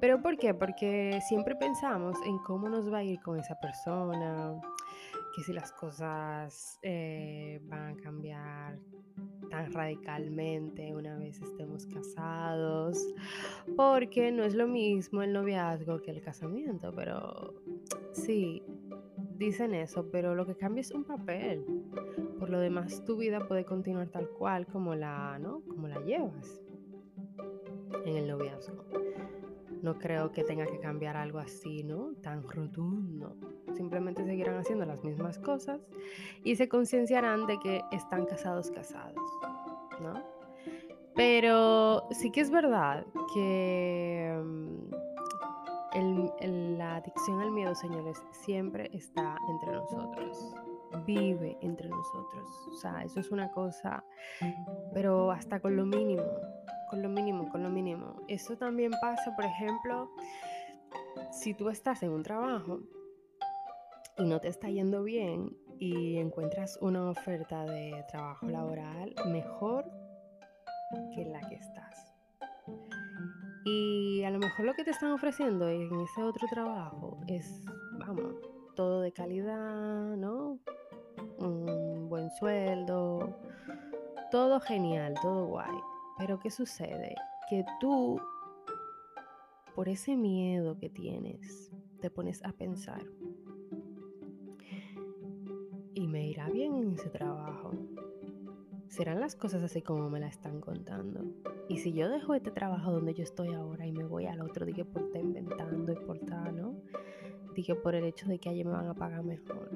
¿Pero 0.00 0.22
por 0.22 0.36
qué? 0.36 0.54
Porque 0.54 1.18
siempre 1.28 1.56
pensamos 1.56 2.16
en 2.26 2.38
cómo 2.38 2.68
nos 2.68 2.92
va 2.92 2.98
a 2.98 3.04
ir 3.04 3.20
con 3.20 3.38
esa 3.38 3.58
persona, 3.60 4.60
que 5.34 5.42
si 5.42 5.52
las 5.52 5.72
cosas 5.72 6.78
eh, 6.82 7.60
van 7.64 7.94
a 7.94 8.02
cambiar 8.02 8.78
tan 9.50 9.72
radicalmente 9.72 10.94
una 10.94 11.16
vez 11.16 11.40
estemos 11.40 11.86
casados, 11.86 12.98
porque 13.76 14.30
no 14.30 14.44
es 14.44 14.54
lo 14.54 14.66
mismo 14.66 15.22
el 15.22 15.32
noviazgo 15.32 16.00
que 16.02 16.10
el 16.10 16.22
casamiento, 16.22 16.92
pero 16.94 17.54
sí, 18.12 18.62
dicen 19.36 19.74
eso, 19.74 20.10
pero 20.10 20.34
lo 20.34 20.46
que 20.46 20.56
cambia 20.56 20.80
es 20.80 20.90
un 20.90 21.04
papel. 21.04 21.64
Por 22.38 22.50
lo 22.50 22.60
demás, 22.60 23.04
tu 23.04 23.16
vida 23.16 23.46
puede 23.46 23.64
continuar 23.64 24.08
tal 24.08 24.28
cual 24.28 24.66
como 24.66 24.94
la, 24.94 25.38
¿no? 25.38 25.62
Como 25.68 25.88
la 25.88 26.00
llevas 26.00 26.60
en 28.04 28.16
el 28.16 28.28
noviazgo. 28.28 28.84
No 29.82 29.98
creo 29.98 30.32
que 30.32 30.44
tenga 30.44 30.66
que 30.66 30.78
cambiar 30.80 31.16
algo 31.16 31.38
así, 31.38 31.84
¿no? 31.84 32.14
Tan 32.22 32.42
rotundo. 32.42 33.36
Simplemente 33.76 34.24
seguirán 34.24 34.56
haciendo 34.56 34.84
las 34.84 35.04
mismas 35.04 35.38
cosas 35.38 35.80
y 36.42 36.56
se 36.56 36.68
concienciarán 36.68 37.46
de 37.46 37.58
que 37.58 37.82
están 37.92 38.26
casados, 38.26 38.70
casados, 38.70 39.22
¿no? 40.00 40.22
Pero 41.14 42.08
sí 42.10 42.30
que 42.30 42.40
es 42.40 42.50
verdad 42.50 43.04
que 43.34 44.40
mm, 44.40 44.88
la 46.76 46.96
adicción 46.96 47.40
al 47.40 47.50
miedo, 47.50 47.74
señores, 47.74 48.22
siempre 48.30 48.90
está 48.92 49.36
entre 49.48 49.72
nosotros. 49.72 50.54
Vive 51.04 51.58
entre 51.60 51.88
nosotros. 51.88 52.68
O 52.72 52.76
sea, 52.76 53.02
eso 53.04 53.20
es 53.20 53.30
una 53.30 53.50
cosa, 53.50 54.04
pero 54.94 55.30
hasta 55.30 55.60
con 55.60 55.76
lo 55.76 55.84
mínimo 55.84 56.22
con 56.88 57.02
lo 57.02 57.08
mínimo, 57.08 57.48
con 57.48 57.62
lo 57.62 57.70
mínimo. 57.70 58.16
Eso 58.28 58.56
también 58.56 58.92
pasa, 59.00 59.34
por 59.34 59.44
ejemplo, 59.44 60.10
si 61.30 61.54
tú 61.54 61.68
estás 61.68 62.02
en 62.02 62.10
un 62.10 62.22
trabajo 62.22 62.80
y 64.16 64.24
no 64.24 64.40
te 64.40 64.48
está 64.48 64.68
yendo 64.68 65.02
bien 65.02 65.56
y 65.78 66.16
encuentras 66.18 66.78
una 66.80 67.10
oferta 67.10 67.64
de 67.64 68.04
trabajo 68.08 68.46
laboral 68.48 69.14
mejor 69.30 69.90
que 71.14 71.24
la 71.24 71.40
que 71.48 71.56
estás. 71.56 72.14
Y 73.64 74.24
a 74.24 74.30
lo 74.30 74.38
mejor 74.38 74.66
lo 74.66 74.74
que 74.74 74.84
te 74.84 74.90
están 74.90 75.12
ofreciendo 75.12 75.68
en 75.68 76.00
ese 76.00 76.22
otro 76.22 76.46
trabajo 76.48 77.20
es, 77.26 77.64
vamos, 77.98 78.34
todo 78.74 79.00
de 79.00 79.12
calidad, 79.12 80.16
¿no? 80.16 80.58
Un 81.38 82.08
buen 82.08 82.30
sueldo, 82.30 83.36
todo 84.30 84.60
genial, 84.60 85.14
todo 85.20 85.46
guay. 85.46 85.76
Pero 86.18 86.40
¿qué 86.40 86.50
sucede? 86.50 87.14
Que 87.48 87.64
tú, 87.80 88.20
por 89.74 89.88
ese 89.88 90.16
miedo 90.16 90.76
que 90.76 90.90
tienes, 90.90 91.70
te 92.00 92.10
pones 92.10 92.44
a 92.44 92.52
pensar, 92.52 93.04
y 95.94 96.06
me 96.06 96.28
irá 96.28 96.48
bien 96.48 96.74
en 96.76 96.92
ese 96.92 97.08
trabajo. 97.08 97.72
¿Serán 98.88 99.20
las 99.20 99.34
cosas 99.34 99.62
así 99.62 99.82
como 99.82 100.08
me 100.08 100.20
la 100.20 100.28
están 100.28 100.60
contando? 100.60 101.24
Y 101.68 101.78
si 101.78 101.92
yo 101.92 102.08
dejo 102.08 102.34
este 102.34 102.50
trabajo 102.50 102.92
donde 102.92 103.14
yo 103.14 103.22
estoy 103.22 103.52
ahora 103.52 103.86
y 103.86 103.92
me 103.92 104.04
voy 104.04 104.26
al 104.26 104.40
otro, 104.40 104.64
dije 104.64 104.84
por 104.84 105.02
estar 105.02 105.20
inventando 105.20 105.92
y 105.92 105.96
por 105.96 106.16
estar, 106.16 106.52
¿no? 106.52 106.76
Dije 107.54 107.74
por 107.74 107.94
el 107.94 108.04
hecho 108.04 108.28
de 108.28 108.38
que 108.38 108.48
allí 108.48 108.64
me 108.64 108.70
van 108.70 108.86
a 108.86 108.94
pagar 108.94 109.24
mejor. 109.24 109.70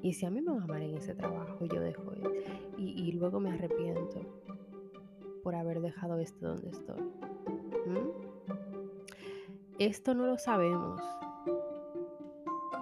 Y 0.00 0.12
si 0.14 0.26
a 0.26 0.30
mí 0.30 0.40
me 0.40 0.52
van 0.52 0.60
a 0.60 0.64
amar 0.64 0.82
en 0.82 0.96
ese 0.96 1.14
trabajo, 1.14 1.64
yo 1.66 1.80
dejo 1.80 2.12
y, 2.78 3.08
y 3.08 3.12
luego 3.12 3.40
me 3.40 3.50
arrepiento 3.50 4.20
por 5.44 5.54
haber 5.54 5.82
dejado 5.82 6.18
esto 6.18 6.48
donde 6.48 6.70
estoy. 6.70 7.12
Esto 9.78 10.14
no 10.14 10.26
lo 10.26 10.38
sabemos. 10.38 11.00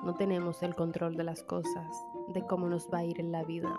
No 0.05 0.15
tenemos 0.15 0.63
el 0.63 0.75
control 0.75 1.17
de 1.17 1.25
las 1.25 1.43
cosas, 1.43 2.07
de 2.33 2.47
cómo 2.47 2.69
nos 2.69 2.89
va 2.89 2.99
a 2.99 3.05
ir 3.05 3.21
en 3.21 3.33
la 3.33 3.43
vida, 3.43 3.77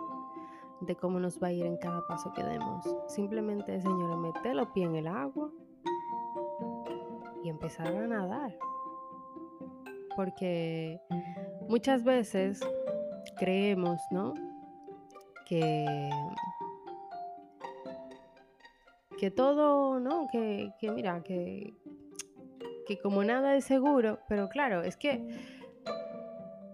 de 0.81 0.95
cómo 0.95 1.19
nos 1.19 1.41
va 1.41 1.47
a 1.47 1.53
ir 1.53 1.65
en 1.65 1.77
cada 1.77 2.05
paso 2.07 2.33
que 2.33 2.43
demos. 2.43 2.85
Simplemente, 3.07 3.81
señores, 3.81 4.17
meter 4.17 4.55
los 4.55 4.67
pies 4.69 4.89
en 4.89 4.95
el 4.95 5.07
agua 5.07 5.49
y 7.43 7.49
empezar 7.49 7.87
a 7.87 8.07
nadar. 8.07 8.57
Porque 10.15 10.99
muchas 11.69 12.03
veces 12.03 12.59
creemos, 13.37 13.99
¿no? 14.11 14.33
Que 15.45 16.09
que 19.23 19.31
todo, 19.31 20.01
¿no? 20.01 20.27
Que, 20.29 20.73
mira, 20.93 21.23
que, 21.23 21.73
que 22.85 22.99
como 22.99 23.23
nada 23.23 23.55
es 23.55 23.63
seguro, 23.63 24.19
pero 24.27 24.49
claro, 24.49 24.83
es 24.83 24.97
que 24.97 25.25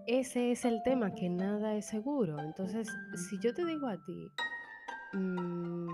ese 0.08 0.50
es 0.50 0.64
el 0.64 0.82
tema, 0.82 1.14
que 1.14 1.28
nada 1.28 1.76
es 1.76 1.86
seguro. 1.86 2.40
Entonces, 2.40 2.88
si 3.14 3.38
yo 3.38 3.54
te 3.54 3.64
digo 3.64 3.86
a 3.86 4.04
ti 4.04 4.32
mm, 5.12 5.86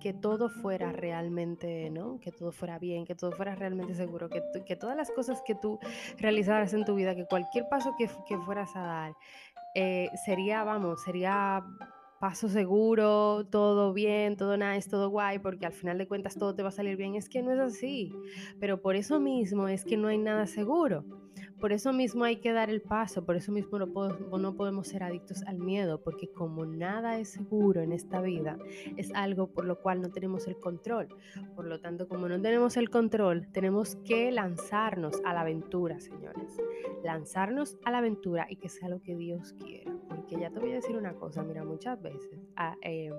que 0.00 0.12
todo 0.12 0.48
fuera 0.50 0.92
realmente, 0.92 1.90
¿no? 1.90 2.20
Que 2.20 2.30
todo 2.30 2.52
fuera 2.52 2.78
bien, 2.78 3.04
que 3.04 3.16
todo 3.16 3.32
fuera 3.32 3.56
realmente 3.56 3.96
seguro, 3.96 4.30
que, 4.30 4.40
que 4.64 4.76
todas 4.76 4.96
las 4.96 5.10
cosas 5.10 5.42
que 5.44 5.56
tú 5.56 5.80
realizaras 6.18 6.72
en 6.74 6.84
tu 6.84 6.94
vida, 6.94 7.16
que 7.16 7.26
cualquier 7.26 7.68
paso 7.68 7.96
que, 7.98 8.06
fueras 8.38 8.76
a 8.76 8.82
dar, 8.82 9.16
eh, 9.74 10.10
sería, 10.24 10.62
vamos, 10.62 11.02
sería 11.02 11.64
paso 12.20 12.48
seguro, 12.48 13.46
todo 13.50 13.92
bien, 13.92 14.36
todo 14.36 14.56
nice, 14.56 14.88
todo 14.88 15.10
guay, 15.10 15.38
porque 15.38 15.66
al 15.66 15.72
final 15.72 15.98
de 15.98 16.08
cuentas 16.08 16.36
todo 16.36 16.54
te 16.54 16.62
va 16.62 16.68
a 16.68 16.72
salir 16.72 16.96
bien. 16.96 17.14
Es 17.14 17.28
que 17.28 17.42
no 17.42 17.52
es 17.52 17.58
así. 17.58 18.12
Pero 18.60 18.80
por 18.80 18.96
eso 18.96 19.20
mismo 19.20 19.68
es 19.68 19.84
que 19.84 19.96
no 19.96 20.08
hay 20.08 20.18
nada 20.18 20.46
seguro. 20.46 21.04
Por 21.60 21.72
eso 21.72 21.92
mismo 21.92 22.24
hay 22.24 22.36
que 22.36 22.52
dar 22.52 22.70
el 22.70 22.80
paso, 22.80 23.24
por 23.24 23.36
eso 23.36 23.50
mismo 23.50 23.78
no, 23.78 24.38
no 24.38 24.54
podemos 24.54 24.86
ser 24.88 25.02
adictos 25.02 25.42
al 25.42 25.58
miedo, 25.58 26.00
porque 26.00 26.28
como 26.28 26.64
nada 26.66 27.18
es 27.18 27.30
seguro 27.30 27.82
en 27.82 27.92
esta 27.92 28.20
vida, 28.20 28.56
es 28.96 29.12
algo 29.14 29.48
por 29.48 29.64
lo 29.64 29.80
cual 29.80 30.00
no 30.00 30.10
tenemos 30.10 30.46
el 30.46 30.56
control. 30.56 31.08
Por 31.56 31.66
lo 31.66 31.80
tanto, 31.80 32.08
como 32.08 32.28
no 32.28 32.40
tenemos 32.40 32.76
el 32.76 32.90
control, 32.90 33.48
tenemos 33.52 33.96
que 34.04 34.30
lanzarnos 34.30 35.20
a 35.24 35.34
la 35.34 35.40
aventura, 35.40 35.98
señores. 35.98 36.56
Lanzarnos 37.02 37.76
a 37.84 37.90
la 37.90 37.98
aventura 37.98 38.46
y 38.48 38.56
que 38.56 38.68
sea 38.68 38.88
lo 38.88 39.02
que 39.02 39.16
Dios 39.16 39.54
quiera. 39.54 39.92
Porque 40.08 40.38
ya 40.38 40.50
te 40.50 40.60
voy 40.60 40.72
a 40.72 40.76
decir 40.76 40.96
una 40.96 41.14
cosa, 41.14 41.42
mira, 41.42 41.64
muchas 41.64 42.00
veces... 42.00 42.38
Ah, 42.56 42.76
eh, 42.82 43.10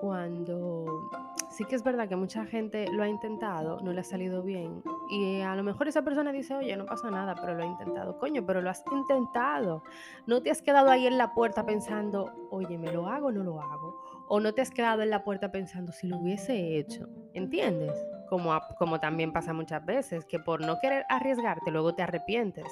cuando 0.00 1.10
sí 1.50 1.64
que 1.64 1.74
es 1.74 1.82
verdad 1.82 2.08
que 2.08 2.16
mucha 2.16 2.44
gente 2.44 2.86
lo 2.92 3.02
ha 3.02 3.08
intentado, 3.08 3.80
no 3.80 3.92
le 3.92 4.00
ha 4.00 4.04
salido 4.04 4.42
bien. 4.42 4.82
Y 5.10 5.40
a 5.40 5.54
lo 5.54 5.62
mejor 5.62 5.88
esa 5.88 6.02
persona 6.02 6.32
dice, 6.32 6.54
oye, 6.54 6.76
no 6.76 6.86
pasa 6.86 7.10
nada, 7.10 7.34
pero 7.34 7.54
lo 7.54 7.62
ha 7.62 7.66
intentado. 7.66 8.18
Coño, 8.18 8.44
pero 8.46 8.60
lo 8.60 8.70
has 8.70 8.84
intentado. 8.90 9.82
No 10.26 10.42
te 10.42 10.50
has 10.50 10.62
quedado 10.62 10.90
ahí 10.90 11.06
en 11.06 11.18
la 11.18 11.34
puerta 11.34 11.64
pensando, 11.64 12.48
oye, 12.50 12.78
¿me 12.78 12.92
lo 12.92 13.08
hago 13.08 13.28
o 13.28 13.32
no 13.32 13.42
lo 13.42 13.60
hago? 13.60 14.00
O 14.28 14.40
no 14.40 14.54
te 14.54 14.62
has 14.62 14.70
quedado 14.70 15.02
en 15.02 15.10
la 15.10 15.24
puerta 15.24 15.50
pensando, 15.50 15.92
si 15.92 16.06
lo 16.06 16.18
hubiese 16.18 16.78
hecho. 16.78 17.08
¿Entiendes? 17.34 17.94
Como, 18.28 18.56
como 18.78 19.00
también 19.00 19.32
pasa 19.32 19.52
muchas 19.52 19.84
veces, 19.84 20.24
que 20.24 20.38
por 20.38 20.60
no 20.64 20.78
querer 20.80 21.04
arriesgarte, 21.08 21.72
luego 21.72 21.94
te 21.94 22.02
arrepientes. 22.02 22.66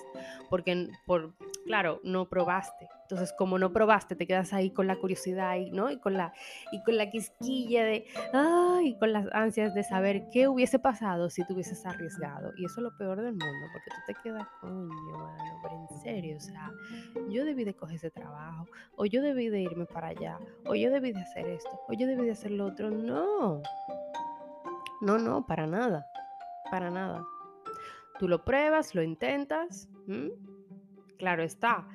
Porque, 0.49 0.89
por, 1.05 1.35
claro, 1.67 2.01
no 2.05 2.29
probaste. 2.29 2.89
Entonces, 3.09 3.33
como 3.33 3.59
no 3.59 3.73
probaste, 3.73 4.17
te 4.17 4.27
quedas 4.27 4.53
ahí 4.53 4.71
con 4.71 4.87
la 4.87 4.97
curiosidad 4.97 5.57
y, 5.57 5.71
¿no? 5.71 5.91
y, 5.91 5.97
con, 5.97 6.13
la, 6.13 6.35
y 6.73 6.83
con 6.83 6.99
la 6.99 7.09
quisquilla 7.09 7.83
de, 7.83 8.07
ay, 8.35 8.99
con 8.99 9.15
las 9.15 9.27
ansias 9.33 9.73
de 9.73 9.83
saber 9.83 10.29
qué 10.31 10.47
hubiese 10.47 10.79
pasado 10.79 11.31
si 11.31 11.43
te 11.47 11.55
hubieses 11.55 11.87
arriesgado. 11.87 12.53
Y 12.59 12.67
eso 12.67 12.81
es 12.81 12.83
lo 12.83 12.95
peor 12.99 13.23
del 13.23 13.33
mundo, 13.33 13.67
porque 13.73 13.89
tú 13.89 13.97
te 14.07 14.15
quedas, 14.23 14.47
coño, 14.61 14.89
mano, 14.89 15.59
pero 15.63 15.87
en 15.91 16.01
serio, 16.03 16.37
o 16.37 16.41
sea, 16.41 16.71
yo 17.31 17.47
debí 17.47 17.65
de 17.65 17.75
coger 17.75 17.97
ese 17.97 18.11
trabajo, 18.11 18.67
o 18.97 19.07
yo 19.07 19.23
debí 19.23 19.49
de 19.49 19.63
irme 19.63 19.87
para 19.87 20.09
allá, 20.09 20.39
o 20.67 20.75
yo 20.75 20.91
debí 20.91 21.13
de 21.13 21.23
hacer 21.23 21.47
esto, 21.47 21.81
o 21.89 21.95
yo 21.95 22.07
debí 22.07 22.27
de 22.27 22.33
hacer 22.33 22.51
lo 22.51 22.67
otro. 22.67 22.91
No, 22.91 23.63
no, 25.01 25.19
no, 25.19 25.47
para 25.47 25.67
nada, 25.67 26.11
para 26.71 26.91
nada. 26.91 27.25
Tú 28.19 28.29
lo 28.29 28.45
pruebas, 28.45 28.95
lo 28.95 29.03
intentas. 29.03 29.89
Claro 31.19 31.43
está. 31.43 31.89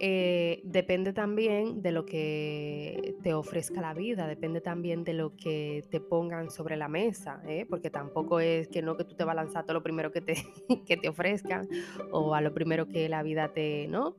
Eh, 0.00 0.60
depende 0.62 1.12
también 1.12 1.82
de 1.82 1.90
lo 1.90 2.06
que 2.06 3.16
te 3.22 3.34
ofrezca 3.34 3.80
la 3.80 3.94
vida, 3.94 4.28
depende 4.28 4.60
también 4.60 5.02
de 5.02 5.12
lo 5.12 5.34
que 5.34 5.84
te 5.90 6.00
pongan 6.00 6.50
sobre 6.50 6.76
la 6.76 6.86
mesa, 6.86 7.42
¿eh? 7.48 7.66
porque 7.68 7.90
tampoco 7.90 8.38
es 8.38 8.68
que 8.68 8.80
no 8.80 8.96
que 8.96 9.02
tú 9.04 9.16
te 9.16 9.24
vas 9.24 9.32
a 9.32 9.42
lanzar 9.42 9.64
todo 9.64 9.74
lo 9.74 9.82
primero 9.82 10.12
que 10.12 10.20
te, 10.20 10.34
que 10.86 10.96
te 10.96 11.08
ofrezcan 11.08 11.68
o 12.12 12.34
a 12.34 12.40
lo 12.40 12.54
primero 12.54 12.86
que 12.86 13.08
la 13.08 13.24
vida 13.24 13.52
te, 13.52 13.88
¿no? 13.88 14.14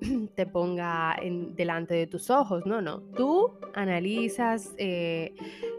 te 0.34 0.46
ponga 0.46 1.16
en, 1.20 1.54
delante 1.56 1.94
de 1.94 2.06
tus 2.06 2.30
ojos, 2.30 2.66
no, 2.66 2.80
no. 2.80 3.00
Tú 3.16 3.52
analizas, 3.74 4.74
eh, 4.78 5.34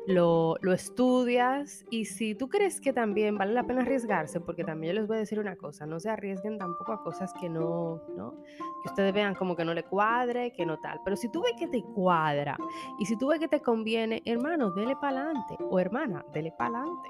lo, 0.10 0.58
estudias 0.74 1.86
y 1.90 2.06
si 2.06 2.34
tú 2.34 2.50
crees 2.50 2.82
que 2.82 2.94
también 2.94 3.38
vale 3.38 3.54
la 3.54 3.64
pena 3.64 3.82
arriesgarse, 3.82 4.40
porque 4.40 4.64
también 4.64 4.94
yo 4.94 5.02
les 5.02 5.08
voy 5.08 5.18
a 5.18 5.20
decir 5.20 5.40
una 5.40 5.56
cosa, 5.56 5.86
no 5.86 6.00
se 6.00 6.10
arriesguen 6.10 6.58
tampoco 6.58 6.94
a 6.94 7.04
cosas 7.04 7.32
que 7.40 7.50
no, 7.50 8.02
¿no? 8.18 8.34
Que 8.82 8.90
ustedes 8.90 9.14
vean 9.14 9.36
como 9.36 9.56
que 9.56 9.64
no 9.64 9.74
le 9.74 9.84
cuadre, 9.84 10.52
que 10.52 10.66
no 10.66 10.80
tal. 10.80 11.00
Pero 11.04 11.16
si 11.16 11.30
tú 11.30 11.44
ves 11.44 11.54
que 11.58 11.68
te 11.68 11.84
cuadra 11.84 12.58
y 12.98 13.06
si 13.06 13.18
tú 13.18 13.28
ves 13.28 13.40
que 13.40 13.48
te 13.48 13.62
conviene, 13.62 14.22
hermano, 14.26 14.72
dele 14.72 14.96
para 14.96 15.22
adelante 15.22 15.58
o 15.60 15.80
hermana, 15.80 16.26
dele 16.34 16.54
para 16.58 16.80
adelante. 16.80 17.10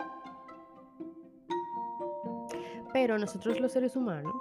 Pero 2.91 3.17
nosotros 3.17 3.59
los 3.59 3.71
seres 3.71 3.95
humanos 3.95 4.35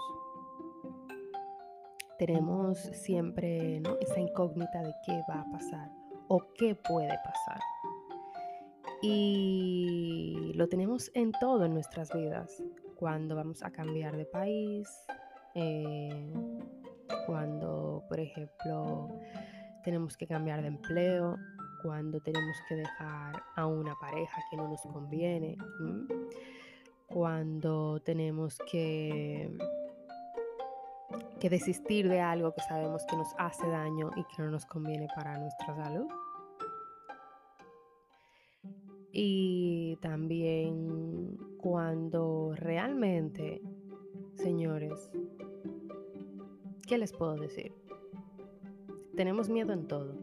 tenemos 2.19 2.79
siempre 2.79 3.81
esa 4.01 4.21
incógnita 4.21 4.83
de 4.83 4.95
qué 5.07 5.21
va 5.29 5.41
a 5.41 5.51
pasar 5.51 5.91
o 6.29 6.53
qué 6.55 6.75
puede 6.75 7.17
pasar. 7.25 7.61
Y 9.01 10.53
lo 10.55 10.69
tenemos 10.69 11.11
en 11.15 11.33
todo 11.33 11.65
en 11.65 11.75
nuestras 11.75 12.13
vidas. 12.13 12.63
Cuando 12.97 13.37
vamos 13.37 13.63
a 13.63 13.71
cambiar 13.71 14.17
de 14.17 14.25
país, 14.25 14.89
eh, 15.55 16.33
cuando, 17.27 18.05
por 18.09 18.19
ejemplo, 18.19 19.09
tenemos 19.85 20.17
que 20.17 20.27
cambiar 20.27 20.63
de 20.63 20.69
empleo, 20.69 21.37
cuando 21.83 22.21
tenemos 22.21 22.57
que 22.69 22.75
dejar 22.75 23.43
a 23.57 23.67
una 23.67 23.95
pareja 24.01 24.37
que 24.51 24.57
no 24.57 24.69
nos 24.69 24.83
conviene, 24.83 25.57
cuando 27.07 28.01
tenemos 28.01 28.59
que, 28.71 29.57
que 31.41 31.49
desistir 31.49 32.09
de 32.09 32.21
algo 32.21 32.53
que 32.53 32.61
sabemos 32.63 33.05
que 33.09 33.17
nos 33.17 33.29
hace 33.39 33.69
daño 33.69 34.11
y 34.17 34.25
que 34.25 34.43
no 34.43 34.51
nos 34.51 34.67
conviene 34.67 35.09
para 35.15 35.39
nuestra 35.39 35.75
salud. 35.77 36.07
Y 39.13 39.97
también 40.03 41.37
cuando 41.59 42.53
realmente, 42.55 43.63
señores, 44.35 45.11
¿qué 46.87 46.99
les 46.99 47.13
puedo 47.13 47.37
decir? 47.37 47.75
Tenemos 49.17 49.49
miedo 49.49 49.73
en 49.73 49.89
todo. 49.89 50.15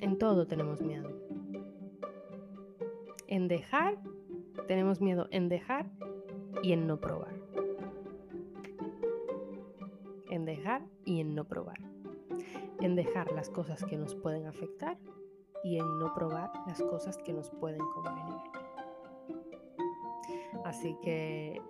En 0.00 0.18
todo 0.18 0.46
tenemos 0.46 0.80
miedo. 0.80 1.10
En 3.26 3.48
dejar, 3.48 3.98
tenemos 4.66 5.00
miedo 5.00 5.28
en 5.30 5.48
dejar 5.48 5.90
y 6.62 6.72
en 6.72 6.86
no 6.86 7.00
probar. 7.00 7.43
Y 11.04 11.20
en 11.20 11.34
no 11.34 11.44
probar. 11.44 11.78
En 12.80 12.96
dejar 12.96 13.32
las 13.32 13.50
cosas 13.50 13.84
que 13.84 13.96
nos 13.96 14.14
pueden 14.14 14.46
afectar 14.46 14.98
y 15.62 15.78
en 15.78 15.98
no 15.98 16.12
probar 16.14 16.52
las 16.66 16.82
cosas 16.82 17.16
que 17.18 17.32
nos 17.32 17.50
pueden 17.50 17.80
convenir. 17.94 18.40
Así 20.64 20.96
que 21.02 21.60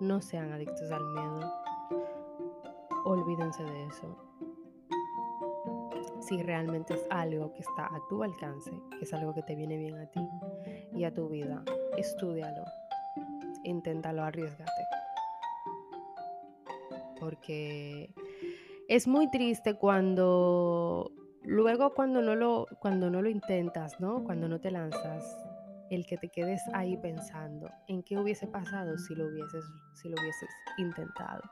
no 0.00 0.20
sean 0.20 0.52
adictos 0.52 0.90
al 0.90 1.04
miedo. 1.12 1.52
Olvídense 3.04 3.62
de 3.64 3.86
eso. 3.86 4.16
Si 6.20 6.42
realmente 6.42 6.94
es 6.94 7.06
algo 7.10 7.52
que 7.52 7.60
está 7.60 7.86
a 7.86 8.00
tu 8.08 8.22
alcance, 8.22 8.72
que 8.98 9.04
es 9.04 9.14
algo 9.14 9.32
que 9.34 9.42
te 9.42 9.54
viene 9.54 9.76
bien 9.76 9.96
a 9.96 10.06
ti 10.06 10.20
y 10.92 11.04
a 11.04 11.14
tu 11.14 11.28
vida, 11.28 11.62
estudialo, 11.96 12.64
inténtalo, 13.64 14.24
arriesgate. 14.24 14.75
Porque 17.26 18.14
es 18.88 19.08
muy 19.08 19.28
triste 19.30 19.74
cuando 19.74 21.10
Luego 21.46 21.94
cuando 21.94 22.22
no 22.22 22.34
lo, 22.34 22.66
cuando 22.80 23.08
no 23.08 23.22
lo 23.22 23.28
intentas, 23.28 24.00
¿no? 24.00 24.24
Cuando 24.24 24.48
no 24.48 24.60
te 24.60 24.72
lanzas, 24.72 25.38
el 25.90 26.04
que 26.04 26.18
te 26.18 26.28
quedes 26.28 26.60
ahí 26.74 26.96
pensando 26.96 27.70
en 27.86 28.02
qué 28.02 28.18
hubiese 28.18 28.48
pasado 28.48 28.98
si 28.98 29.14
lo 29.14 29.28
hubieses, 29.28 29.64
si 29.94 30.08
lo 30.08 30.16
hubieses 30.20 30.50
intentado. 30.76 31.42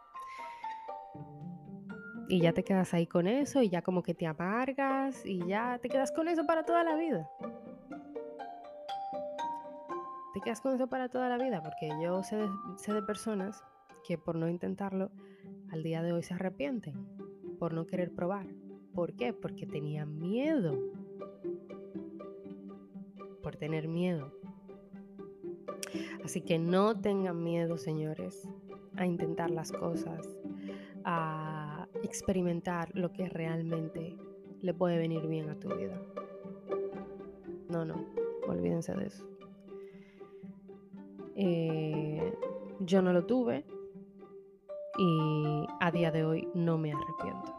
Y 2.29 2.41
ya 2.41 2.53
te 2.53 2.65
quedas 2.65 2.93
ahí 2.93 3.07
con 3.07 3.29
eso 3.29 3.63
y 3.63 3.69
ya 3.69 3.83
como 3.83 4.03
que 4.03 4.15
te 4.15 4.27
amargas 4.27 5.25
y 5.25 5.47
ya 5.47 5.79
te 5.81 5.89
quedas 5.89 6.11
con 6.11 6.27
eso 6.27 6.45
para 6.45 6.65
toda 6.65 6.83
la 6.83 6.97
vida. 6.97 7.31
Te 10.33 10.41
quedas 10.41 10.61
con 10.61 10.75
eso 10.75 10.89
para 10.89 11.09
toda 11.09 11.29
la 11.29 11.39
vida 11.39 11.63
porque 11.63 11.89
yo 12.03 12.21
sé 12.25 12.45
sé 12.79 12.93
de 12.93 13.03
personas 13.03 13.63
que 14.05 14.19
por 14.19 14.35
no 14.35 14.49
intentarlo 14.49 15.13
al 15.75 15.83
día 15.83 16.05
de 16.05 16.13
hoy 16.13 16.23
se 16.23 16.35
arrepienten, 16.35 16.95
por 17.59 17.75
no 17.75 17.85
querer 17.85 18.13
probar. 18.13 18.47
¿Por 18.95 19.15
qué? 19.15 19.33
Porque 19.33 19.67
tenía 19.67 20.07
miedo. 20.07 20.79
Por 23.43 23.57
tener 23.57 23.89
miedo. 23.89 24.33
Así 26.23 26.43
que 26.43 26.61
no 26.61 27.01
tengan 27.01 27.43
miedo, 27.43 27.77
señores, 27.77 28.49
a 28.95 29.05
intentar 29.05 29.51
las 29.51 29.73
cosas, 29.73 30.39
a 31.05 31.89
experimentar 32.05 32.97
lo 32.97 33.13
que 33.13 33.29
realmente 33.29 34.17
le 34.63 34.75
puede 34.75 34.97
venir 34.97 35.27
bien 35.27 35.51
a 35.51 35.59
tu 35.59 35.75
vida. 35.75 36.01
No, 37.69 37.85
no, 37.85 38.07
olvídense 38.47 38.95
de 38.95 39.07
eso. 39.07 39.27
Eh, 41.35 42.33
yo 42.79 43.03
no 43.03 43.13
lo 43.13 43.27
tuve 43.27 43.65
y 44.99 45.67
a 45.81 45.91
día 45.91 46.11
de 46.11 46.25
hoy 46.25 46.49
no 46.55 46.79
me 46.79 46.93
arrepiento 46.93 47.55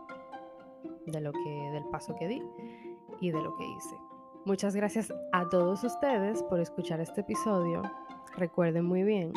de 1.06 1.22
lo 1.22 1.32
que, 1.32 1.70
del 1.72 1.86
paso 1.86 2.16
que 2.16 2.28
di 2.28 2.42
y 3.22 3.32
de 3.32 3.42
lo 3.42 3.56
que 3.56 3.64
hice. 3.64 3.96
Muchas 4.46 4.76
gracias 4.76 5.14
a 5.32 5.50
todos 5.50 5.84
ustedes 5.84 6.44
por 6.44 6.60
escuchar 6.60 7.00
este 7.00 7.22
episodio. 7.22 7.82
Recuerden 8.38 8.86
muy 8.86 9.04
bien. 9.04 9.34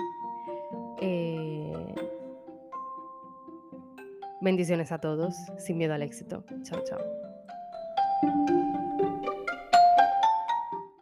Eh, 1.01 1.95
bendiciones 4.41 4.93
a 4.93 4.99
todos, 4.99 5.35
sin 5.57 5.79
miedo 5.79 5.95
al 5.95 6.03
éxito. 6.03 6.45
Chao, 6.63 6.83
chao. 6.85 8.78